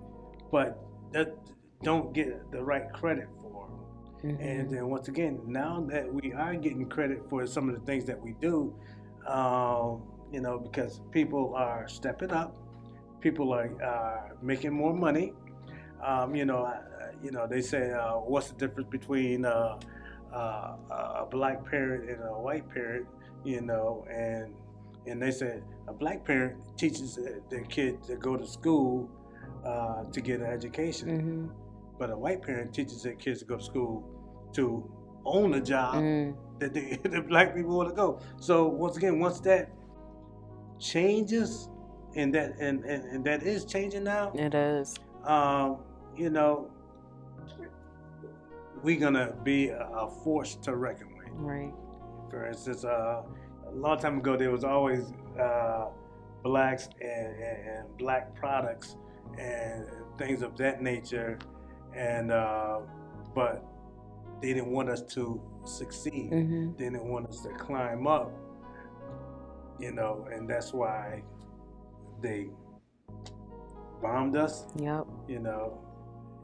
but 0.51 0.79
that 1.13 1.37
don't 1.83 2.13
get 2.15 2.51
the 2.51 2.63
right 2.63 2.91
credit 2.93 3.29
Mhm. 4.23 4.39
And 4.41 4.71
then 4.71 4.89
once 4.89 5.09
again, 5.09 5.41
now 5.47 5.81
that 5.89 6.13
we 6.13 6.33
are 6.33 6.55
getting 6.55 6.89
credit 6.89 7.29
for 7.29 7.47
some 7.47 7.69
of 7.69 7.75
the 7.75 7.81
things 7.83 8.05
that 8.07 8.21
we 8.21 8.35
do, 8.41 8.75
um, 9.27 10.03
you 10.33 10.41
know, 10.41 10.59
because 10.59 11.01
people 11.11 11.55
are 11.57 11.89
stepping 11.89 12.31
up, 12.33 12.55
people 13.21 13.53
are 13.53 13.71
uh, 13.83 14.35
making 14.43 14.73
more 14.73 14.95
money. 14.95 15.33
Um, 16.05 16.35
you 16.35 16.45
know, 16.45 16.65
uh, 16.65 16.81
you 17.23 17.31
know, 17.31 17.47
they 17.47 17.63
say, 17.63 17.93
uh, 17.93 18.15
what's 18.15 18.49
the 18.51 18.57
difference 18.57 18.89
between 18.91 19.45
uh, 19.45 19.79
uh, 20.33 20.77
a 21.23 21.27
black 21.31 21.65
parent 21.65 22.11
and 22.11 22.21
a 22.23 22.33
white 22.41 22.69
parent? 22.69 23.07
You 23.45 23.61
know, 23.61 24.05
and 24.11 24.55
and 25.07 25.21
they 25.21 25.33
said 25.33 25.65
a 25.89 25.93
black 25.93 26.25
parent 26.25 26.57
teaches 26.77 27.19
their 27.51 27.65
kid 27.65 28.03
to 28.05 28.17
go 28.17 28.37
to 28.37 28.47
school 28.47 29.09
uh, 29.65 30.05
to 30.13 30.21
get 30.21 30.41
an 30.41 30.47
education 30.47 31.09
Mhm. 31.09 31.62
But 32.03 32.11
a 32.11 32.19
white 32.19 32.43
parent 32.43 32.75
teaches 32.75 33.01
their 33.05 33.15
kids 33.15 33.39
to 33.39 33.45
go 33.45 33.57
to 33.57 33.63
school 33.63 34.03
to 34.53 34.65
own 35.25 35.55
a 35.55 35.61
job 35.61 35.95
Mm. 35.95 36.35
that 36.59 36.75
the, 36.75 36.97
the 37.09 37.21
black 37.23 37.55
people 37.55 37.77
want 37.77 37.89
to 37.91 37.95
go. 37.95 38.19
So 38.41 38.67
once 38.67 38.97
again, 38.97 39.21
once 39.21 39.39
that 39.41 39.71
changes, 40.81 41.69
and 42.17 42.35
that 42.35 42.57
and, 42.59 42.85
and, 42.85 43.05
and 43.05 43.25
that 43.25 43.45
is 43.45 43.65
changing 43.65 44.03
now, 44.03 44.33
It 44.35 44.53
is. 44.53 44.97
um, 45.25 45.79
you 46.17 46.29
know, 46.29 46.69
we're 48.83 48.99
gonna 48.99 49.33
be 49.45 49.69
a, 49.69 49.87
a 50.05 50.11
force 50.25 50.57
to 50.67 50.75
reckon 50.75 51.09
with. 51.17 51.29
Right. 51.35 51.73
For 52.31 52.47
instance, 52.49 52.85
uh, 52.85 53.23
a 53.69 53.75
long 53.75 53.99
time 54.01 54.19
ago, 54.19 54.37
there 54.37 54.51
was 54.51 54.65
always 54.65 55.05
uh, 55.41 55.85
blacks 56.43 56.89
and, 57.01 57.29
and, 57.49 57.59
and 57.69 57.97
black 57.97 58.35
products 58.35 58.97
and 59.39 59.87
things 60.19 60.43
of 60.43 60.57
that 60.59 60.83
nature, 60.83 61.39
and 61.97 62.31
uh, 62.33 62.79
but 63.35 63.65
they 64.41 64.53
didn't 64.53 64.73
want 64.73 64.89
us 64.89 65.03
to 65.15 65.41
succeed. 65.65 66.31
hmm 66.31 66.73
They 66.77 66.85
didn't 66.85 67.05
want 67.05 67.29
us 67.29 67.41
to 67.43 67.51
climb 67.51 68.07
up, 68.07 68.33
you 69.79 69.93
know, 69.93 70.27
and 70.33 70.49
that's 70.49 70.73
why 70.73 71.23
they 72.21 72.49
bombed 74.03 74.37
us, 74.37 74.67
Yep. 74.77 75.07
you 75.29 75.39
know. 75.39 75.79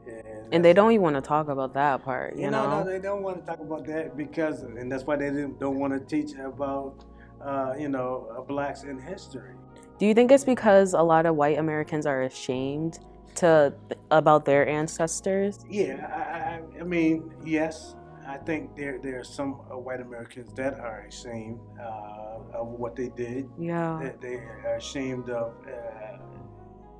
And, 0.07 0.53
And 0.53 0.65
they 0.65 0.73
don't 0.73 0.91
even 0.91 1.03
want 1.03 1.15
to 1.17 1.21
talk 1.21 1.49
about 1.49 1.73
that 1.73 2.03
part, 2.03 2.35
you 2.35 2.49
know, 2.49 2.79
no, 2.79 2.85
they 2.89 2.99
don't 2.99 3.21
want 3.21 3.41
to 3.41 3.45
talk 3.45 3.59
about 3.59 3.85
that 3.87 4.15
because, 4.17 4.63
and 4.63 4.91
that's 4.91 5.03
why 5.03 5.15
they 5.17 5.25
didn't, 5.29 5.59
don't 5.59 5.77
want 5.77 5.93
to 5.93 5.99
teach 5.99 6.35
about, 6.39 7.05
uh, 7.43 7.73
you 7.77 7.89
know, 7.89 8.27
uh, 8.35 8.41
blacks 8.41 8.83
in 8.83 8.97
history. 8.99 9.53
Do 9.99 10.05
you 10.05 10.13
think 10.13 10.31
it's 10.31 10.45
because 10.45 10.93
a 10.93 11.01
lot 11.01 11.25
of 11.25 11.35
white 11.35 11.59
Americans 11.59 12.05
are 12.05 12.23
ashamed 12.23 12.99
to 13.39 13.73
about 14.11 14.45
their 14.45 14.67
ancestors? 14.67 15.65
Yeah, 15.69 16.05
I, 16.11 16.79
I, 16.79 16.81
I 16.81 16.83
mean, 16.83 17.31
yes, 17.43 17.95
I 18.27 18.37
think 18.37 18.75
there 18.75 18.99
there 19.01 19.19
are 19.19 19.23
some 19.23 19.61
uh, 19.71 19.77
white 19.77 20.01
Americans 20.01 20.53
that 20.53 20.79
are 20.79 21.05
ashamed 21.07 21.59
uh, 21.79 22.59
of 22.59 22.67
what 22.67 22.95
they 22.95 23.09
did. 23.09 23.49
Yeah. 23.57 23.99
That 24.03 24.21
they 24.21 24.35
are 24.35 24.75
ashamed 24.77 25.29
of, 25.29 25.53
uh, 25.65 26.17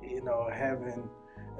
you 0.02 0.22
know, 0.24 0.48
having 0.52 1.08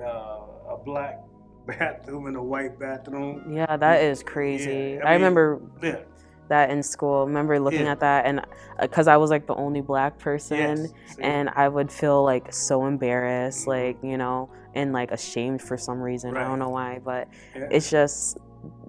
uh, 0.03 0.75
a 0.75 0.79
black 0.85 1.21
bathroom 1.67 2.27
and 2.27 2.37
a 2.37 2.43
white 2.43 2.79
bathroom. 2.79 3.53
Yeah, 3.53 3.77
that 3.77 4.03
is 4.03 4.23
crazy. 4.23 4.99
Yeah, 4.99 5.05
I 5.05 5.15
I, 5.15 5.19
mean- 5.19 5.23
remember 5.23 5.61
Yeah. 5.83 6.03
That 6.51 6.71
in 6.71 6.83
school. 6.83 7.23
I 7.23 7.27
remember 7.27 7.59
looking 7.59 7.87
Yeah. 7.87 7.93
at 7.93 8.01
that 8.01 8.27
and 8.27 8.41
because 8.81 9.09
I 9.09 9.17
was 9.17 9.31
like 9.31 9.47
the 9.47 9.55
only 9.55 9.81
black 9.81 10.19
person 10.19 10.59
Yes. 10.59 10.93
And 11.19 11.51
I 11.55 11.69
would 11.69 11.91
feel 11.91 12.23
like 12.23 12.53
so 12.53 12.85
embarrassed, 12.87 13.65
Mhm. 13.67 13.69
like, 13.69 13.97
you 14.03 14.17
know, 14.17 14.49
and 14.75 14.93
like 14.93 15.11
ashamed 15.11 15.61
for 15.63 15.77
some 15.77 16.01
reason. 16.01 16.37
I 16.37 16.45
don't 16.45 16.59
know 16.59 16.69
why, 16.69 17.01
but 17.05 17.29
Yeah. 17.57 17.69
it's 17.71 17.91
just 17.91 18.39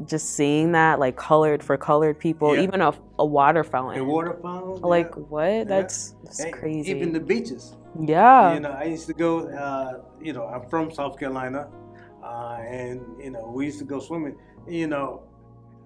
just 0.05 0.35
seeing 0.35 0.73
that 0.73 0.99
like 0.99 1.15
colored 1.15 1.63
for 1.63 1.77
colored 1.77 2.19
people, 2.19 2.55
Yeah. 2.55 2.63
even 2.63 2.81
a, 2.81 2.93
a 3.19 3.25
water 3.25 3.63
fountain. 3.63 4.01
a 4.01 4.03
water 4.03 4.37
fountain. 4.41 4.81
like 4.81 5.13
what? 5.15 5.67
That's 5.69 6.15
that's 6.23 6.43
Hey, 6.43 6.51
crazy. 6.51 6.91
Even 6.91 7.13
the 7.13 7.21
beaches. 7.21 7.77
yeah. 7.99 8.53
You 8.53 8.59
know, 8.59 8.71
I 8.71 8.83
used 8.83 9.07
to 9.07 9.13
go. 9.13 9.47
Uh, 9.47 10.01
you 10.21 10.33
know, 10.33 10.45
I'm 10.45 10.67
from 10.69 10.91
South 10.91 11.17
Carolina, 11.17 11.69
uh, 12.23 12.57
and 12.67 12.99
you 13.19 13.31
know, 13.31 13.49
we 13.53 13.65
used 13.65 13.79
to 13.79 13.85
go 13.85 13.99
swimming. 13.99 14.35
You 14.67 14.87
know, 14.87 15.23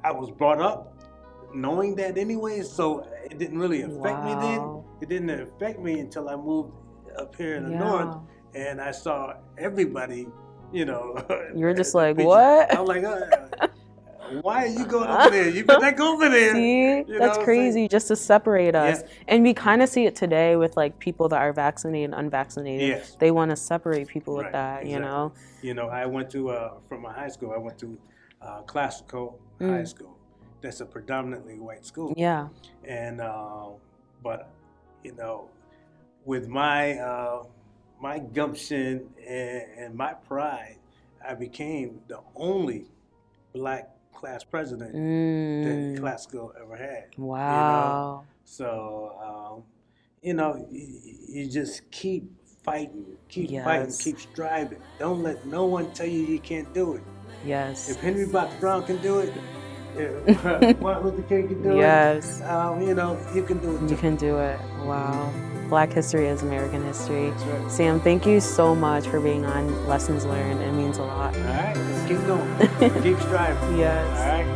I 0.04 0.12
was 0.12 0.32
brought 0.32 0.60
up 0.62 0.95
knowing 1.56 1.96
that 1.96 2.18
anyway, 2.18 2.62
so 2.62 3.08
it 3.24 3.38
didn't 3.40 3.58
really 3.58 3.82
affect 3.82 4.24
me 4.24 4.36
then. 4.36 4.84
It 5.02 5.10
didn't 5.10 5.30
affect 5.30 5.80
me 5.80 6.00
until 6.00 6.30
I 6.30 6.36
moved 6.36 6.74
up 7.18 7.36
here 7.36 7.56
in 7.56 7.64
the 7.66 7.72
Yeah. 7.72 7.80
north, 7.80 8.18
and 8.54 8.82
I 8.82 8.92
saw 8.92 9.34
everybody. 9.58 10.28
You 10.74 10.86
know, 10.86 11.16
You 11.56 11.64
were 11.66 11.70
at 11.70 11.78
just 11.78 11.96
like, 11.96 12.18
what? 12.18 12.76
I'm 12.76 12.86
like, 12.86 13.04
uh, 13.04 13.68
why 14.42 14.64
are 14.66 14.68
you 14.68 14.86
going 14.86 15.10
over 15.10 15.30
there? 15.30 15.48
You 15.48 15.64
go 15.64 16.14
over 16.14 16.28
there. 16.28 16.54
See, 16.56 16.98
You 16.98 17.06
know 17.08 17.20
that's 17.20 17.38
crazy 17.38 17.88
just 17.88 18.08
to 18.10 18.16
separate 18.16 18.76
us. 18.76 19.02
Yeah. 19.02 19.08
And 19.30 19.44
we 19.44 19.54
kind 19.54 19.82
of 19.82 19.88
see 19.90 20.06
it 20.06 20.16
today 20.16 20.56
with 20.56 20.76
like 20.76 20.98
people 21.00 21.30
that 21.30 21.40
are 21.40 21.54
vaccinated 21.54 22.10
and 22.12 22.20
unvaccinated. 22.20 22.88
Yes. 22.90 23.16
They 23.20 23.32
want 23.32 23.52
to 23.52 23.56
separate 23.56 24.08
people 24.08 24.36
with 24.36 24.46
Right, 24.46 24.54
that, 24.54 24.86
you 24.88 25.00
know? 25.00 25.32
You 25.62 25.76
know, 25.76 25.88
I 25.88 26.06
went 26.08 26.30
to 26.32 26.50
uh, 26.50 26.74
from 26.90 27.04
my 27.04 27.14
high 27.14 27.30
school. 27.30 27.54
I 27.54 27.58
went 27.60 27.78
to 27.80 27.98
uh, 28.42 28.62
classical 28.64 29.40
high 29.60 29.84
Mm. 29.84 29.88
school. 29.88 30.15
That's 30.66 30.82
a 30.82 30.86
predominantly 30.86 31.60
white 31.60 31.86
school. 31.86 32.12
Yeah. 32.18 32.48
And 32.84 33.22
uh, 33.22 33.68
but 34.24 34.50
you 35.04 35.14
know, 35.14 35.48
with 36.26 36.48
my 36.48 36.94
uh, 36.98 37.44
my 38.02 38.18
gumption 38.18 39.08
and, 39.28 39.64
and 39.78 39.96
my 39.96 40.14
pride, 40.14 40.78
I 41.24 41.36
became 41.36 42.00
the 42.08 42.20
only 42.36 42.86
black 43.54 43.92
class 44.12 44.44
president 44.44 44.94
that 44.94 45.00
Mm. 45.00 46.00
classical 46.00 46.52
ever 46.60 46.76
had. 46.76 47.06
Wow. 47.16 48.24
So, 48.44 48.72
um, 49.22 49.64
you 50.24 50.34
know, 50.34 50.68
you, 50.72 50.88
you 51.30 51.48
just 51.48 51.92
keep 51.92 52.24
fighting, 52.64 53.06
keep 53.30 53.52
fighting, 53.64 53.94
keep 54.00 54.20
striving. 54.20 54.82
Don't 54.98 55.22
let 55.22 55.46
no 55.46 55.66
one 55.66 55.92
tell 55.92 56.08
you 56.08 56.22
you 56.22 56.40
can't 56.40 56.74
do 56.74 56.96
it. 56.96 57.04
Yes. 57.46 57.88
If 57.88 57.98
Henry 58.02 58.26
Box 58.26 58.56
Brown 58.60 58.84
can 58.84 58.98
do 59.04 59.20
it, 59.20 59.32
Martin 60.82 61.04
Luther 61.04 61.22
King 61.24 61.48
can 61.48 61.64
do 61.64 61.76
Yes. 61.78 62.40
it, 62.42 62.44
um, 62.46 62.82
you 62.82 62.94
know, 62.94 63.18
you 63.34 63.44
can 63.44 63.58
do 63.60 63.76
it 63.76 63.90
You 63.90 63.98
can 63.98 64.16
do 64.16 64.38
it. 64.40 64.60
Wow. 64.84 65.32
Black 65.70 65.92
history 65.92 66.28
is 66.28 66.44
American 66.44 66.84
history. 66.86 67.32
Right. 67.32 67.72
Sam, 67.72 68.00
thank 68.00 68.26
you 68.26 68.40
so 68.40 68.76
much 68.76 69.08
for 69.08 69.20
being 69.20 69.46
on 69.46 69.88
Lessons 69.88 70.24
Learned. 70.26 70.62
It 70.62 70.74
means 70.74 70.98
a 71.00 71.04
lot. 71.04 71.36
All 71.36 71.42
right, 71.44 71.76
keep 72.08 72.20
going. 72.28 73.02
keep 73.04 73.20
striving. 73.22 73.78
Yes. 73.80 74.20
All 74.20 74.28
right. 74.28 74.55